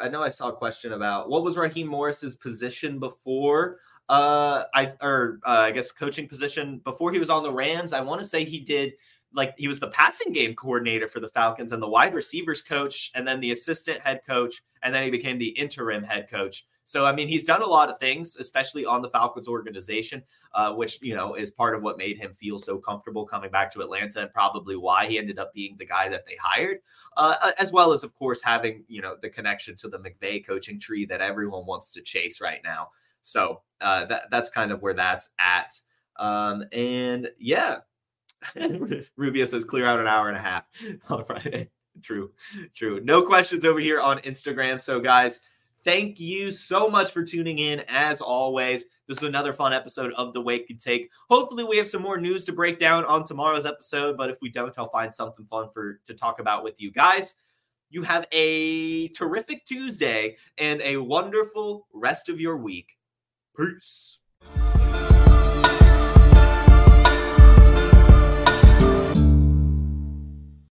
I 0.00 0.08
know 0.08 0.22
I 0.22 0.28
saw 0.28 0.48
a 0.48 0.56
question 0.56 0.92
about 0.92 1.28
what 1.28 1.42
was 1.42 1.56
Raheem 1.56 1.88
Morris's 1.88 2.36
position 2.36 3.00
before 3.00 3.80
uh 4.08 4.64
I 4.74 4.92
or 5.02 5.40
uh, 5.44 5.50
I 5.50 5.70
guess 5.72 5.92
coaching 5.92 6.28
position 6.28 6.80
before 6.84 7.12
he 7.12 7.18
was 7.18 7.30
on 7.30 7.42
the 7.42 7.52
Rams. 7.52 7.92
I 7.92 8.00
want 8.00 8.20
to 8.20 8.26
say 8.26 8.44
he 8.44 8.60
did 8.60 8.92
like 9.32 9.54
he 9.58 9.68
was 9.68 9.80
the 9.80 9.88
passing 9.88 10.32
game 10.32 10.54
coordinator 10.54 11.08
for 11.08 11.20
the 11.20 11.28
Falcons 11.28 11.72
and 11.72 11.82
the 11.82 11.88
wide 11.88 12.14
receivers 12.14 12.62
coach 12.62 13.10
and 13.14 13.26
then 13.26 13.40
the 13.40 13.50
assistant 13.50 14.00
head 14.00 14.20
coach 14.26 14.62
and 14.82 14.94
then 14.94 15.02
he 15.02 15.10
became 15.10 15.38
the 15.38 15.48
interim 15.48 16.02
head 16.02 16.28
coach. 16.30 16.66
So 16.84 17.04
I 17.04 17.12
mean 17.12 17.28
he's 17.28 17.44
done 17.44 17.62
a 17.62 17.66
lot 17.66 17.90
of 17.90 17.98
things 17.98 18.36
especially 18.36 18.86
on 18.86 19.02
the 19.02 19.10
Falcons 19.10 19.48
organization 19.48 20.22
uh, 20.54 20.72
which 20.72 20.98
you 21.02 21.14
know 21.14 21.34
is 21.34 21.50
part 21.50 21.74
of 21.74 21.82
what 21.82 21.98
made 21.98 22.16
him 22.16 22.32
feel 22.32 22.58
so 22.58 22.78
comfortable 22.78 23.26
coming 23.26 23.50
back 23.50 23.70
to 23.72 23.80
Atlanta 23.80 24.22
and 24.22 24.32
probably 24.32 24.76
why 24.76 25.06
he 25.06 25.18
ended 25.18 25.38
up 25.38 25.52
being 25.52 25.76
the 25.78 25.86
guy 25.86 26.08
that 26.08 26.24
they 26.26 26.36
hired 26.40 26.78
uh, 27.16 27.52
as 27.58 27.72
well 27.72 27.92
as 27.92 28.04
of 28.04 28.14
course 28.14 28.40
having 28.40 28.84
you 28.88 29.02
know 29.02 29.16
the 29.20 29.28
connection 29.28 29.76
to 29.76 29.88
the 29.88 29.98
McVay 29.98 30.46
coaching 30.46 30.78
tree 30.78 31.04
that 31.06 31.20
everyone 31.20 31.66
wants 31.66 31.92
to 31.92 32.00
chase 32.00 32.40
right 32.40 32.60
now. 32.64 32.88
So 33.26 33.62
uh, 33.80 34.04
that 34.06 34.22
that's 34.30 34.48
kind 34.48 34.70
of 34.70 34.82
where 34.82 34.94
that's 34.94 35.30
at. 35.40 35.80
Um, 36.16 36.64
and 36.72 37.28
yeah, 37.38 37.78
Rubio 39.16 39.44
says 39.46 39.64
clear 39.64 39.84
out 39.84 39.98
an 39.98 40.06
hour 40.06 40.28
and 40.28 40.36
a 40.36 40.40
half 40.40 40.64
on 41.08 41.24
Friday. 41.24 41.70
True, 42.02 42.30
true. 42.72 43.00
No 43.02 43.22
questions 43.22 43.64
over 43.64 43.80
here 43.80 44.00
on 44.00 44.18
Instagram. 44.20 44.80
So 44.80 45.00
guys, 45.00 45.40
thank 45.82 46.20
you 46.20 46.52
so 46.52 46.88
much 46.88 47.10
for 47.10 47.24
tuning 47.24 47.58
in. 47.58 47.82
As 47.88 48.20
always, 48.20 48.86
this 49.08 49.16
is 49.16 49.24
another 49.24 49.52
fun 49.52 49.72
episode 49.72 50.12
of 50.12 50.32
the 50.32 50.40
Wake 50.40 50.70
and 50.70 50.78
Take. 50.78 51.10
Hopefully, 51.28 51.64
we 51.64 51.78
have 51.78 51.88
some 51.88 52.02
more 52.02 52.18
news 52.18 52.44
to 52.44 52.52
break 52.52 52.78
down 52.78 53.04
on 53.06 53.24
tomorrow's 53.24 53.66
episode. 53.66 54.16
But 54.16 54.30
if 54.30 54.38
we 54.40 54.50
don't, 54.50 54.74
I'll 54.78 54.90
find 54.90 55.12
something 55.12 55.46
fun 55.46 55.68
for 55.74 56.00
to 56.06 56.14
talk 56.14 56.38
about 56.38 56.62
with 56.62 56.80
you 56.80 56.92
guys. 56.92 57.34
You 57.90 58.02
have 58.02 58.26
a 58.30 59.08
terrific 59.08 59.64
Tuesday 59.64 60.36
and 60.58 60.80
a 60.82 60.98
wonderful 60.98 61.88
rest 61.92 62.28
of 62.28 62.40
your 62.40 62.56
week. 62.56 62.95
Peace. 63.56 64.18